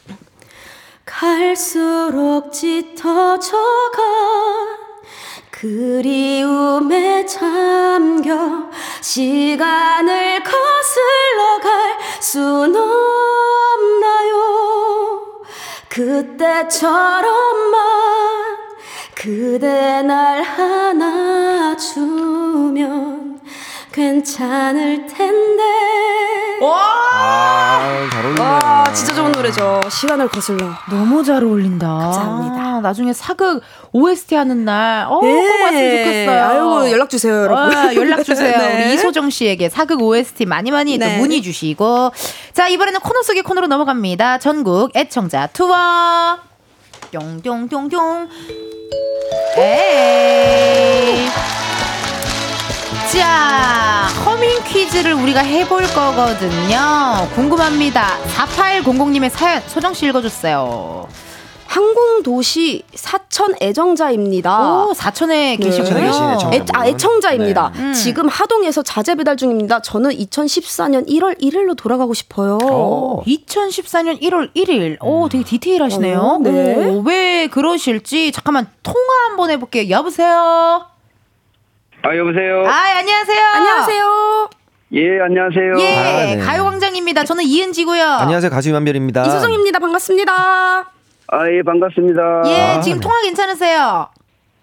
[1.06, 3.48] 갈수록 짙어져가
[5.66, 14.36] 그리움에 잠겨 시간을 거슬러 갈 순 없나요?
[15.88, 17.26] 그때처럼만
[19.14, 20.42] 그대 날
[21.80, 22.20] 안아주면
[23.92, 25.62] 괜찮을 텐데
[26.62, 28.44] 아, 잘 어울리네요.
[28.46, 31.86] 와 진짜 좋은 노래죠 시간을 거슬러 너무 잘 어울린다.
[31.86, 32.80] 감사합니다.
[32.80, 35.32] 나중에 사극 OST 하는 날, 어, 네.
[35.34, 36.44] 꼭 왔으면 좋겠어요.
[36.44, 38.56] 아이고 연락 주세요 여러분 아, 연락 주세요.
[38.58, 38.84] 네.
[38.86, 41.18] 우리 이소정 씨에게 사극 OST 많이 많이 또 네.
[41.18, 42.12] 문의 주시고.
[42.52, 44.38] 자, 이번에는 코너 속의 코너로 넘어갑니다.
[44.38, 46.38] 전국 애청자 투어.
[47.12, 48.28] 뿅뿅뿅뿅.
[49.58, 51.55] 에이.
[53.16, 57.26] 자, 허밍 퀴즈를 우리가 해볼 거거든요.
[57.34, 58.18] 궁금합니다.
[58.34, 61.08] 4800님의 사연, 소정씨 읽어줬어요.
[61.66, 64.84] 항공도시 사천 애정자입니다.
[64.84, 65.64] 오, 사천에 네.
[65.64, 65.98] 계시군요.
[65.98, 66.50] 애청자.
[66.52, 67.72] 애, 아, 애청자입니다.
[67.74, 67.80] 네.
[67.80, 67.92] 음.
[67.94, 69.80] 지금 하동에서 자재 배달 중입니다.
[69.80, 72.58] 저는 2014년 1월 1일로 돌아가고 싶어요.
[72.58, 73.22] 오.
[73.26, 74.98] 2014년 1월 1일.
[75.02, 76.18] 오, 되게 디테일하시네요.
[76.18, 76.74] 어, 네.
[76.90, 78.98] 오, 왜 그러실지 잠깐만 통화
[79.28, 79.88] 한번 해볼게요.
[79.88, 80.95] 여보세요.
[82.06, 82.64] 아 여보세요.
[82.66, 83.44] 아, 안녕하세요.
[83.54, 84.50] 안녕하세요.
[84.92, 85.74] 예 안녕하세요.
[85.80, 86.38] 예, 아, 네.
[86.38, 87.24] 가요광장입니다.
[87.24, 88.00] 저는 이은지고요.
[88.04, 88.48] 안녕하세요.
[88.50, 89.26] 가수 이만별입니다.
[89.26, 89.80] 이수정입니다.
[89.80, 90.32] 반갑습니다.
[91.28, 92.42] 아 예 반갑습니다.
[92.46, 93.02] 예, 아, 지금 네.
[93.02, 94.06] 통화 괜찮으세요?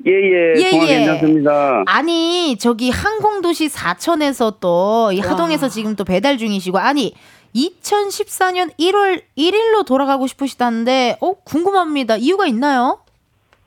[0.05, 0.97] 예예 예, 통화 예.
[0.99, 1.83] 괜찮습니다.
[1.85, 7.13] 아니, 저기 항공도시 사천에서 또 이 하동에서 지금 또 배달 중이시고 아니
[7.53, 12.15] 2014년 1월 1일로 돌아가고 싶으시다는데 어 궁금합니다.
[12.15, 12.99] 이유가 있나요?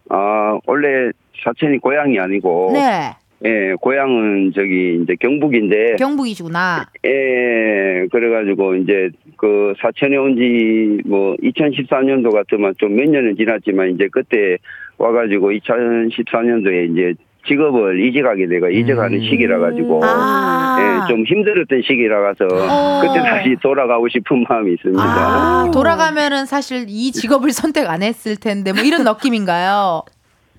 [0.09, 1.11] 아 원래
[1.45, 3.14] 사천이 고향이 아니고 네.
[3.45, 6.87] 예 고향은 저기 이제 경북인데 경북이시구나.
[7.05, 14.09] 예 그래가지고 이제 그 사천에 온 지 뭐 2014년도 같으면 좀 몇 년은 지났지만 이제
[14.11, 14.57] 그때
[14.99, 17.14] 와가지고 2014년도에 이제
[17.47, 23.01] 직업을 이직하게 되고 이직하는 시기라 가지고 아, 예, 좀 힘들었던 시기라서 어.
[23.03, 25.01] 그때 다시 돌아가고 싶은 마음이 있습니다.
[25.03, 30.03] 아, 돌아가면은 사실 이 직업을 선택 안 했을 텐데 뭐 이런 느낌인가요?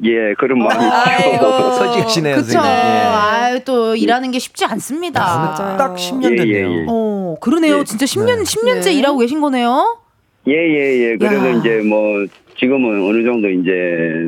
[0.03, 1.71] 예, 그런 마음이 아이고.
[1.73, 2.51] 솔직하시네요, 그쵸.
[2.51, 2.69] 선생님.
[2.69, 3.03] 예.
[3.05, 5.55] 아유, 또 일하는 게 쉽지 않습니다.
[5.57, 5.77] 맞아요.
[5.77, 6.45] 딱 10년 됐네요.
[6.47, 6.85] 예, 예, 예.
[6.87, 7.79] 어, 그러네요.
[7.79, 7.83] 예.
[7.83, 8.43] 진짜 10년, 네.
[8.43, 8.93] 10년째 네.
[8.93, 9.99] 일하고 계신 거네요.
[10.47, 11.17] 예, 예, 예.
[11.17, 11.51] 그래서 야.
[11.53, 12.25] 이제 뭐
[12.59, 13.71] 지금은 어느 정도 이제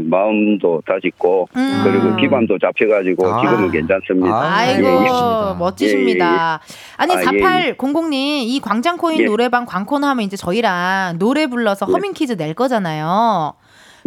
[0.05, 1.81] 마음도 다짓고 음.
[1.83, 3.41] 그리고 기반도 잡혀가지고 아.
[3.41, 4.35] 지금은 괜찮습니다.
[4.35, 5.57] 아, 아이고, 예, 예.
[5.57, 6.59] 멋지십니다.
[6.97, 7.25] 아니, 아, 예,
[7.73, 9.25] 4800님, 이 광장코인 예.
[9.25, 11.91] 노래방 광코너 하면 이제 저희랑 노래 불러서 예.
[11.91, 13.53] 허밍 퀴즈 낼 거잖아요.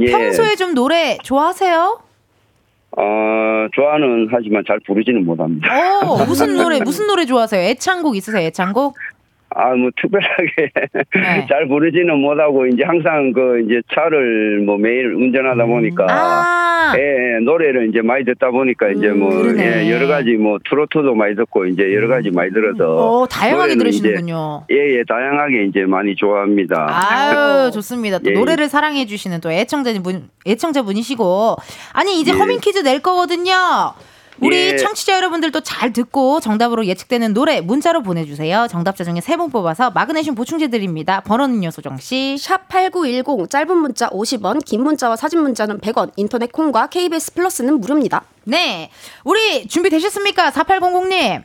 [0.03, 0.11] 예.
[0.11, 2.00] 평소에 좀 노래 좋아하세요?
[2.94, 3.03] 어,
[3.72, 5.68] 좋아는 하지만 잘 부르지는 못합니다.
[6.05, 7.62] 어, 무슨 노래, 무슨 노래 좋아하세요?
[7.70, 8.94] 애창곡 있으세요, 애창곡?
[9.55, 10.70] 아, 뭐 특별하게
[11.14, 11.46] 네.
[11.48, 17.38] 잘 부르지는 못하고 이제 항상 그 이제 차를 뭐 매일 운전하다 보니까 아, 예, 예,
[17.44, 19.86] 노래를 이제 많이 듣다 보니까 이제 뭐 그러네.
[19.86, 24.64] 예, 여러 가지 뭐 트로트도 많이 듣고 이제 여러 가지 많이 들어서 어, 다양하게 들으시는군요.
[24.68, 26.86] 이제 예, 예, 다양하게 이제 많이 좋아합니다.
[26.90, 28.18] 아유 좋습니다.
[28.18, 31.57] 또 예, 노래를 사랑해 주시는 또 애청자분 애청자분이시고
[31.92, 32.36] 아니 이제 예.
[32.36, 33.53] 허밍 퀴즈 낼 거거든요.
[34.43, 34.76] 우리 예.
[34.76, 38.66] 청취자 여러분들도 잘 듣고 정답으로 예측되는 노래 문자로 보내주세요.
[38.68, 41.20] 정답자 중에 세 분 뽑아서 마그네슘 보충제 드립니다.
[41.20, 42.36] 번호는요 소정 씨.
[42.38, 48.24] 샵8910 짧은 문자 50원, 긴 문자와 사진 문자는 100원, 인터넷 콩과 KBS 플러스는 무료입니다.
[48.45, 48.90] 네,
[49.24, 50.51] 우리 준비 되셨습니까?
[50.51, 51.43] 4800님.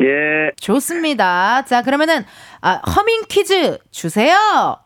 [0.00, 1.64] 예, 좋습니다.
[1.66, 2.24] 자 그러면은
[2.62, 4.78] 아, 허밍 퀴즈 주세요.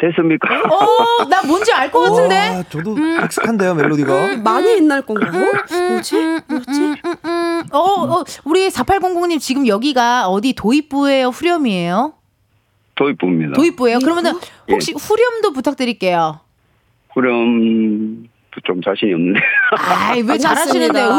[0.00, 0.48] 됐습니까?
[0.62, 2.34] 어, 나 뭔지 알 것 같은데.
[2.36, 4.38] 와, 저도 익숙한데요, 멜로디가.
[4.38, 5.30] 많이 옛날 건가요?
[5.90, 6.16] 뭐지?
[6.48, 6.94] 뭐지?
[7.72, 11.28] 어, 어, 우리 4800님 지금 여기가 어디 도입부예요?
[11.28, 12.14] 후렴이에요?
[12.96, 13.52] 도입부입니다.
[13.54, 14.00] 도입부예요?
[14.00, 14.32] 그러면은
[14.68, 14.72] 예.
[14.72, 16.40] 혹시 후렴도 부탁드릴게요.
[17.14, 18.26] 그럼
[18.64, 19.40] 좀 자신이 없는데.
[19.78, 20.38] 아이, 왜.
[20.38, 21.10] 잘하시는데 음,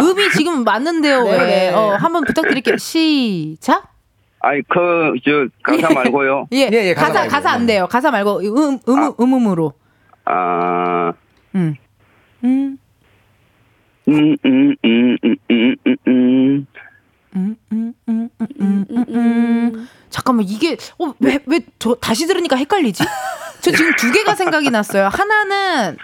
[0.00, 1.24] 음이 지금 맞는데요.
[1.24, 1.38] 네, 왜?
[1.46, 1.70] 네.
[1.74, 2.76] 어, 한번 부탁드릴게요.
[2.76, 3.88] 시작.
[4.40, 6.46] 아이, 그, 저, 가사 말고요.
[6.52, 7.28] 예, 예, 예, 가사 가사.
[7.28, 7.86] 가사 안 돼요.
[7.88, 9.08] 가사 말고 음, 음, 아.
[9.20, 9.72] 음 음으로.
[10.24, 11.12] 아,
[11.54, 11.74] 음.
[12.44, 12.78] 음.
[14.08, 16.66] 음, 음, 음, 음, 음, 음, 음.
[17.36, 19.88] 음, 음, 음, 음, 음, 음, 음.
[20.10, 23.04] 잠깐만 이게 어, 왜 왜 저 다시 들으니까 헷갈리지?
[23.62, 25.08] 저 지금 두 개가 생각이 났어요.
[25.12, 25.96] 하나는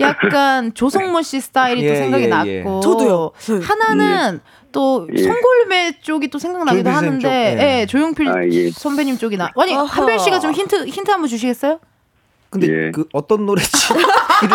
[0.00, 2.62] 약간 조성모 씨 스타일이 예, 또 생각이 예, 났고, 예.
[2.82, 3.32] 저도요.
[3.62, 4.40] 하나는
[4.72, 5.22] 또 예.
[5.22, 7.80] 송골매 쪽이 또 생각나기도 하는데, 쪽, 예.
[7.80, 8.70] 예, 조용필 아, 예.
[8.70, 9.50] 선배님 쪽이 나.
[9.56, 9.84] 아니 어허.
[9.84, 11.78] 한별 씨가 좀 힌트 힌트 한번 주시겠어요?
[12.54, 12.90] 근데 예.
[12.92, 14.04] 그 어떤 노래인지 를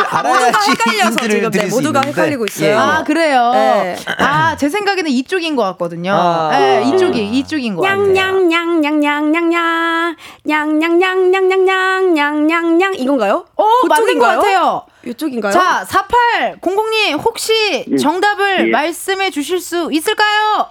[0.10, 2.22] 알아야지 헷갈려서 지금 네, 모두가 있는데.
[2.22, 2.70] 헷갈리고 있어요.
[2.70, 2.76] 예, 예.
[2.78, 3.52] 아 그래요.
[3.54, 3.97] 네.
[4.18, 6.14] 아제 생각에는 이쪽인 것 같거든요.
[6.14, 6.50] 아.
[6.54, 8.08] 예, 이쪽이 이쪽인 것 같아요.
[8.14, 13.45] 냥냥냥냥냥냥냥 냥냥냥냥냥냥냥냥 이건가요?
[13.58, 14.26] 오 맞는 것?
[14.28, 14.84] 같아요.
[15.06, 15.52] 이쪽인가요?
[15.52, 17.97] 자, 4800님 혹시 예.
[17.97, 18.72] 정답을 예.
[18.72, 20.68] 말씀해 주실 수 있을까요?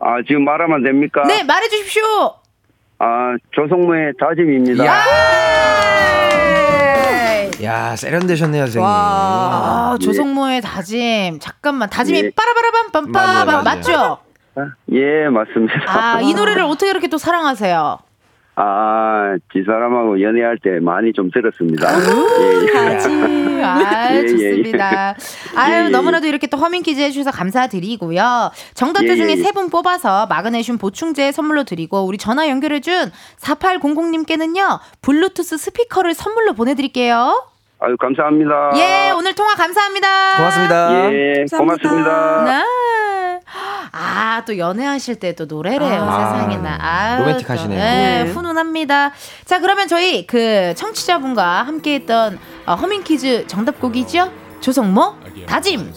[0.00, 1.22] 아, 지금 말하면 됩니까?
[1.24, 2.34] 네, 말해 주십시오.
[2.98, 4.84] 아, 조성모의 다짐입니다.
[7.62, 8.88] 야, 세련되셨네요, 선생님.
[8.88, 10.04] 아, 예.
[10.04, 11.38] 조성모의 다짐.
[11.40, 11.90] 잠깐만.
[11.90, 12.30] 다짐이 예.
[12.30, 13.62] 빠라바라밤 맞아요.
[13.62, 14.18] 맞죠?
[14.92, 15.74] 예, 맞습니다.
[15.86, 17.98] 아, 이 노래를 어떻게 이렇게 또 사랑하세요?
[18.60, 21.88] 아, 지 사람하고 연애할 때 많이 좀 들었습니다.
[22.40, 22.72] 예, 예.
[22.72, 23.60] 다짐.
[23.62, 24.26] 아, 예, 예, 예.
[24.26, 25.14] 좋습니다.
[25.54, 25.88] 아유.
[25.90, 28.50] 너무나도 이렇게 또 허밍 퀴즈 해주셔서 감사드리고요.
[28.74, 29.36] 정답자 예, 중에.
[29.36, 37.46] 세 분 뽑아서 마그네슘 보충제 선물로 드리고, 우리 전화 연결해준 4800님께는요, 블루투스 스피커를 선물로 보내드릴게요.
[37.80, 38.70] 아유, 감사합니다.
[38.76, 40.36] 예, 오늘 통화 감사합니다.
[40.36, 41.12] 고맙습니다.
[41.12, 41.58] 예, 감사합니다.
[41.58, 42.44] 고맙습니다.
[42.44, 42.64] 네.
[43.92, 46.02] 아, 또 연애하실 때 또 노래래요.
[46.02, 46.78] 아, 세상에나.
[46.80, 47.78] 아유, 로맨틱하시네요.
[47.78, 48.30] 또, 네, 네.
[48.30, 49.12] 훈훈합니다.
[49.44, 54.32] 자, 그러면 저희 그 청취자분과 함께 했던 어, 허밍 퀴즈 정답곡이죠?
[54.60, 55.14] 조성모,
[55.46, 55.92] 다짐.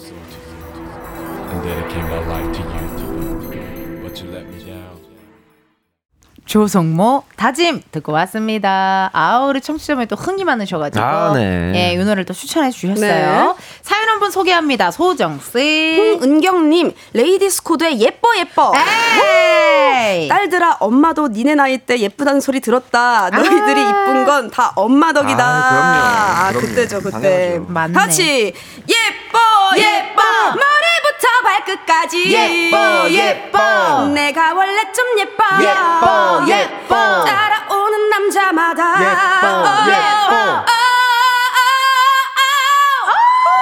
[6.56, 9.08] 조성모, 다짐 듣고 왔습니다.
[9.14, 11.02] 아, 우리 청취자분이 또 흥이 많으셔가지고.
[11.02, 11.72] 아, 네.
[11.74, 13.00] 예, 이 노래를 또 추천해 주셨어요.
[13.00, 13.54] 네.
[13.80, 14.90] 사연 한 분 소개합니다.
[14.90, 15.96] 소정 씨.
[15.98, 20.28] 홍은경님 레이디스 코드의 예뻐 예뻐 에이!
[20.28, 25.70] 딸들아 엄마도 니네 나이 때 예쁘다는 소리 들었다 너희들이 이쁜 건 다 엄마 덕이다 아,
[25.70, 25.98] 그럼요.
[26.04, 26.66] 아, 그럼요.
[26.68, 27.60] 그때죠 그때.
[27.66, 27.94] 맞네.
[27.94, 28.52] 같이
[28.88, 29.38] 예뻐
[29.78, 30.86] 예뻐 머리
[31.22, 34.08] 부터 발끝까지 예뻐, 예뻐.
[34.08, 37.24] 내가 원래 좀 예뻐 예뻐, 예뻐.
[37.24, 40.34] 따라오는 남자마다 예뻐, 어, 예뻐.
[40.34, 40.72] 어, 어,
[43.06, 43.54] 어,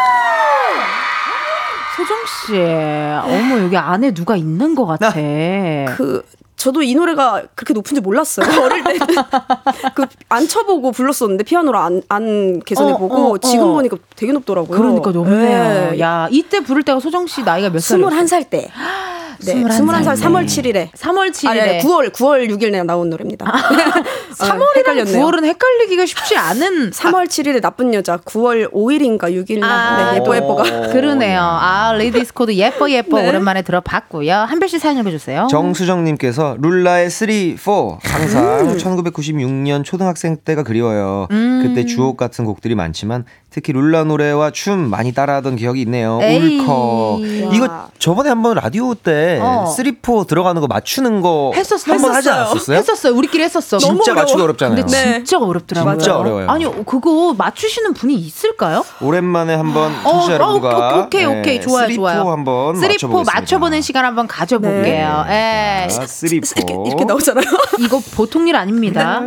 [1.96, 2.56] 소정 씨.
[2.56, 5.12] 어머, 여기 안에 누가 있는 것 같아.
[5.12, 6.24] 그
[6.60, 8.44] 저도 이 노래가 그렇게 높은지 몰랐어요.
[8.60, 13.38] 어릴 때그 앉혀보고 불렀었는데 피아노로 안, 안 개선해보고 어, 어, 어.
[13.38, 14.78] 지금 보니까 되게 높더라고요.
[14.78, 15.92] 그러니까 높네요.
[15.92, 16.00] 네.
[16.00, 18.14] 야, 이때 부를 때가 소정 씨 나이가 몇 살이었어요?
[18.14, 18.70] 21살 때.
[19.44, 20.46] 네, 21살 21살 3월 네.
[20.46, 20.90] 7일에.
[20.92, 21.48] 3월 7일에.
[21.48, 23.46] 아니, 아니, 9월, 9월 6일에 나온 노래입니다.
[24.36, 30.18] 3월이랑 9월은 헷갈리기가 쉽지 않은 3월 7일에 나쁜 여자, 9월 5일인가 6일 날 아, 네,
[30.20, 30.62] 예뻐 예뻐가.
[30.88, 31.40] 그러네요.
[31.42, 33.28] 아, 레이디스 코드 예뻐 예뻐 네.
[33.28, 34.32] 오랜만에 들어봤고요.
[34.34, 35.46] 한별 씨 사연 읽어 주세요.
[35.50, 37.72] 정수정 님께서 룰라의 3, 4
[38.02, 41.26] 항상 1996년 초등학생 때가 그리워요.
[41.30, 41.62] 음.
[41.62, 46.20] 그때 주옥 같은 곡들이 많지만 특히 룰라 노래와 춤 많이 따라하던 기억이 있네요.
[46.22, 46.60] 에이.
[46.60, 47.20] 울컥.
[47.52, 49.66] 이거 저번에 한번 라디오 때 어.
[49.66, 51.92] 3, 4 들어가는 거 맞추는 거 했었어.
[51.92, 52.76] 한번 하지 않았었어요?
[52.76, 53.12] 했었어요.
[53.14, 53.78] 우리끼리 했었어.
[53.78, 54.76] 진짜 맞추기 어렵잖아요.
[54.76, 55.98] 근데 진짜 어렵더라고요.
[55.98, 56.48] 진짜 어려워요.
[56.48, 58.84] 아니, 그거 맞추시는 분이 있을까요?
[59.00, 61.60] 오랜만에 한번 어, 청취자 여러분과 어, 오케이, 오케이.
[61.60, 62.24] 좋아요, 3, 좋아요.
[62.24, 63.32] 4 한번 3, 4 맞춰보겠습니다.
[63.40, 65.24] 맞춰보는 시간 한번 가져볼게요.
[65.28, 65.88] 예.
[65.90, 67.44] 자, 3, 4 이렇게, 이렇게 나오잖아요.
[67.80, 69.22] 이거 보통 일 아닙니다.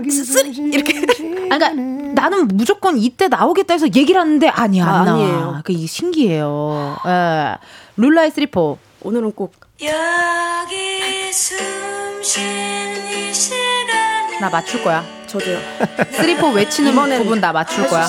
[0.72, 0.94] 이렇게.
[1.52, 5.12] 아, 그러니까 나는 무조건 이때 나오겠다 해서 얘기를 하는데 아니야 안 아.
[5.14, 5.38] 아니에요.
[5.48, 6.98] 그러니까 이게 신기해요.
[7.06, 7.56] 예.
[7.98, 8.76] 룰라의 3, 4.
[9.02, 9.54] 오늘은 꼭
[14.40, 15.04] 나 맞출 거야.
[15.28, 15.58] 저도요.
[16.12, 18.04] 3, 4 외치는 부분 나 맞출 거야.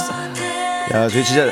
[0.93, 1.51] 야, 저희 진짜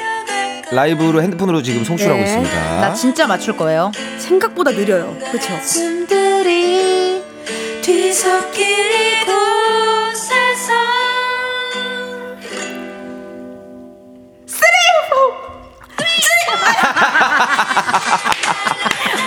[0.71, 2.25] 라이브로 핸드폰으로 지금 송출하고 네.
[2.25, 2.81] 있습니다.
[2.81, 3.93] 나 진짜 맞출 거예요.
[4.19, 5.17] 생각보다 느려요.
[5.31, 5.57] 그렇죠?
[5.63, 7.23] 숨들이
[7.83, 9.52] 뒤섞일 이곳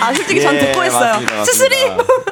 [0.00, 1.20] 아, 솔직히 전 예, 듣고 했어요.
[1.44, 1.74] 스스리!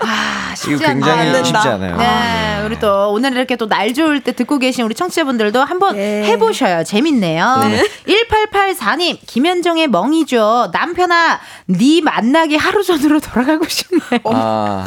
[0.02, 1.44] 아, 쉽지 이거 굉장히 않아요.
[1.44, 1.96] 쉽지 않아요.
[1.96, 6.22] 네, 우리 또 오늘 이렇게 또 날 좋을 때 듣고 계신 우리 청취자분들도 한번 네.
[6.24, 6.84] 해보셔요.
[6.84, 7.62] 재밌네요.
[8.06, 10.70] 1884님, 김현정의 멍이죠.
[10.72, 14.20] 남편아, 네 만나기 하루 전으로 돌아가고 싶네.
[14.26, 14.84] 아,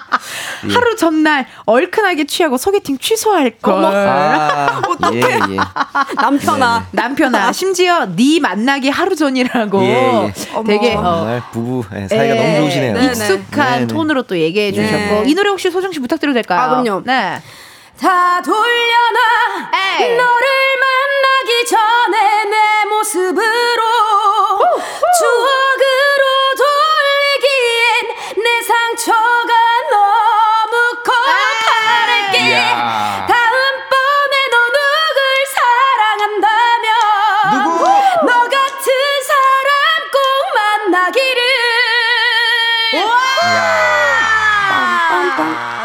[0.68, 0.72] 예.
[0.74, 3.84] 하루 전날 얼큰하게 취하고 소개팅 취소할 걸.
[3.84, 4.80] 아,
[5.14, 5.56] 예, 예.
[6.16, 6.86] 남편아.
[6.92, 10.32] 남편아, 심지어 네 만나기 하루 전이라고 예, 예.
[10.66, 12.92] 되게 어, 부부 예, 사이가 예, 너무 좋으시네요.
[12.94, 13.06] 네, 네.
[13.06, 13.86] 익숙한 네, 네.
[13.86, 15.24] 톤으로 또 얘기해 주셨고 네.
[15.26, 16.60] 이 노래 혹시 소정 씨 부탁드려도 될까요?
[16.60, 17.02] 아, 그럼요.
[17.04, 17.40] 네.
[18.00, 18.60] 다 돌려놔
[20.00, 20.16] 에이.
[20.16, 20.48] 너를
[20.80, 23.82] 만나기 전에 내 모습으로
[25.18, 26.24] 추억으로
[26.56, 29.59] 돌리기엔 내 상처가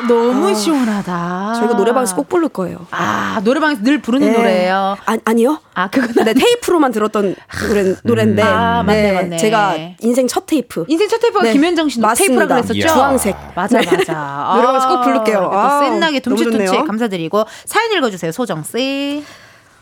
[0.07, 1.53] 너무 시원하다.
[1.59, 2.85] 저희가 노래방에서 꼭 부를 거예요.
[2.91, 4.37] 아 노래방에서 늘 부르는 네.
[4.37, 4.97] 노래예요.
[5.05, 5.59] 아, 아니요.
[5.73, 7.35] 아 그건 네, 테이프로만 들었던
[7.67, 8.41] 노래, 노래인데.
[8.43, 9.37] 아, 맞네, 맞네.
[9.37, 10.85] 제가 인생 첫 테이프.
[10.87, 12.45] 인생 첫 테이프가 네, 김현정 씨 맞습니다.
[12.45, 12.87] 테이프라 그랬었죠.
[12.93, 13.35] 주황색.
[13.55, 13.85] 맞아 네.
[13.97, 14.51] 맞아.
[14.55, 15.49] 노래방에서 꼭 부를게요.
[15.51, 16.85] 또 아우, 센나게 둠칫둠칫.
[16.87, 19.23] 감사드리고 사연 읽어주세요 소정 씨.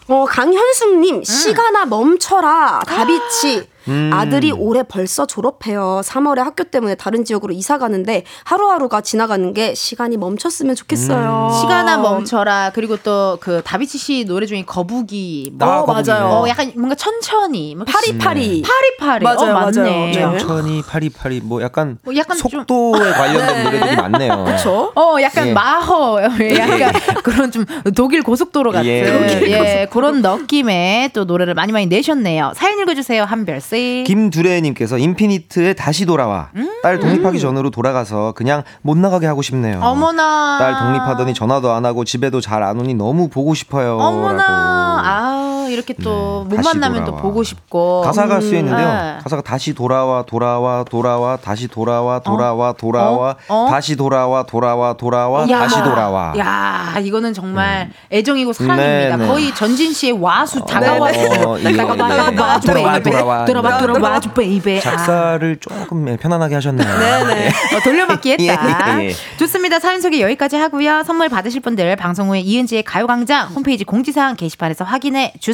[0.10, 1.24] 어, 강현숙님, 음.
[1.24, 2.82] 시간아 멈춰라.
[2.86, 3.70] 다비치.
[3.88, 4.10] 음.
[4.14, 6.02] 아들이 올해 벌써 졸업해요.
[6.04, 11.50] 3월에 학교 때문에 다른 지역으로 이사 가는데 하루하루가 지나가는 게 시간이 멈췄으면 좋겠어요.
[11.52, 11.60] 음.
[11.62, 12.72] 시간아 멈춰라.
[12.74, 15.54] 그리고 또 그 다비치 씨 노래 중에 거북이.
[15.58, 16.08] 뭐, 아, 어, 거북이.
[16.10, 16.26] 맞아요.
[16.28, 17.76] 어, 약간 뭔가 천천히.
[17.76, 18.62] 뭐 파리파리.
[18.64, 19.24] 파리파리.
[19.24, 19.80] 맞아요, 어, 맞네.
[19.82, 20.06] 맞아요.
[20.06, 20.14] 네.
[20.14, 24.44] 천천히 파리파리 뭐 약간, 뭐 약간 좀- 속도에 관련된 노래들이 많네요.
[24.46, 24.92] 그렇죠?
[24.96, 25.54] 어, 약간 예.
[25.54, 26.94] 마허, 약간
[27.24, 27.66] 그런 좀
[27.96, 29.04] 독일 고속도로 같은 예.
[29.48, 32.54] 예, 그런 느낌의 또 노래를 많이 많이 내셨네요.
[32.56, 34.04] 사연 읽어주세요, 한별 씨.
[34.08, 36.50] 김두래님께서 인피니트의 다시 돌아와
[36.82, 39.80] 딸 독립하기 전으로 돌아가서 그냥 못 나가게 하고 싶네요.
[39.82, 40.58] 어머나.
[40.60, 43.98] 딸 독립하더니 전화도 안 하고 집에도 잘 안 오니 너무 보고 싶어요.
[43.98, 45.02] 어머나.
[45.04, 45.53] 라고.
[45.66, 47.22] 아, 이렇게 또못 네, 만나면 또 돌아와.
[47.22, 48.02] 보고 싶고.
[48.02, 48.88] 가사가 쓰여 있는데요.
[48.88, 49.18] 네.
[49.24, 53.66] 가사가 다시 돌아와 돌아와 돌아와 다시 돌아와 돌아와 돌아와 어?
[53.66, 53.68] 어?
[53.70, 56.34] 다시 돌아와 돌아와 돌아와 야, 다시 돌아와.
[56.38, 59.18] 야, 이거는 정말 애정이고 사랑입니다.
[59.18, 59.28] 네, 네.
[59.28, 61.20] 거의 전진 씨의 와수 다가와서
[61.50, 62.26] 어, 예, 다가와, 예.
[62.26, 62.60] 돌아와.
[62.60, 63.46] 돌아와.
[63.46, 64.78] 돌아와, 돌아와, baby.
[64.78, 64.82] 아.
[64.82, 67.00] 작사를 조금 편안하게 하셨네요.
[67.00, 67.48] 네네.
[67.48, 69.02] 어, 돌려받기 했다.
[69.02, 69.14] 예, 예.
[69.38, 69.80] 좋습니다.
[69.80, 71.04] 사연 소개 여기까지 하고요.
[71.04, 75.53] 선물 받으실 분들 방송 후에 이은지의 가요광장 홈페이지 공지사항 게시판에서 확인해 주세요.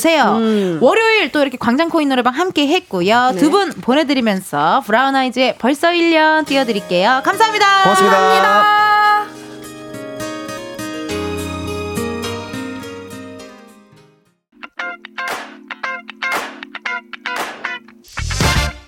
[0.80, 3.34] 월요일 또 이렇게 광장 코인 노래방 함께 했고요.
[3.38, 7.22] 두분 보내드리면서 브라운 아이즈의 벌써 1년 띄워드릴게요.
[7.24, 7.84] 감사합니다.
[7.84, 8.90] 고맙습니다.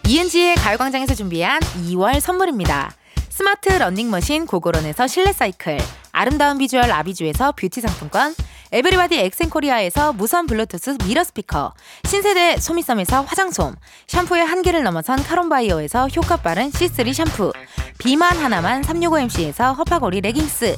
[0.08, 2.92] 이은지의 가요광장에서 준비한 2월 선물입니다.
[3.30, 5.78] 스마트 러닝머신 고고런에서 실내 사이클,
[6.12, 8.36] 아름다운 비주얼 아비주에서 뷰티 상품권,
[8.74, 11.74] 에브리바디 엑센코리아에서 무선 블루투스 미러 스피커,
[12.06, 13.76] 신세대 소미섬에서 화장솜,
[14.08, 17.52] 샴푸의 한계를 넘어선 카론바이어에서 효과 빠른 C3 샴푸,
[17.98, 20.78] 비만 하나만 365MC에서 허파고리 레깅스,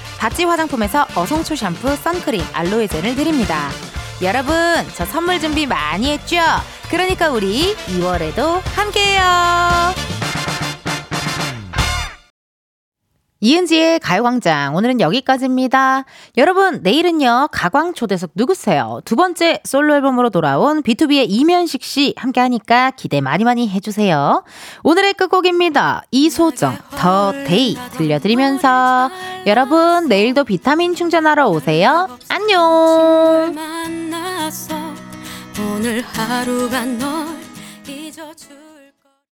[0.21, 3.71] 바찌 화장품에서 어송초 샴푸, 선크림, 알로에 젤을 드립니다.
[4.21, 4.53] 여러분,
[4.93, 6.37] 저 선물 준비 많이 했죠?
[6.91, 9.21] 그러니까 우리 2월에도 함께해요.
[13.41, 16.05] 이은지의 가요광장 오늘은 여기까지입니다.
[16.37, 19.01] 여러분 내일은요 가광 초대석 누구세요?
[19.03, 24.43] 두 번째 솔로 앨범으로 돌아온 비투비의 임현식 씨 함께하니까 기대 많이 많이 해주세요.
[24.83, 26.03] 오늘의 끝곡입니다.
[26.11, 29.09] 이소정 The Day 들려드리면서
[29.47, 32.15] 여러분 내일도 비타민 충전하러 오세요.
[32.29, 33.55] 안녕.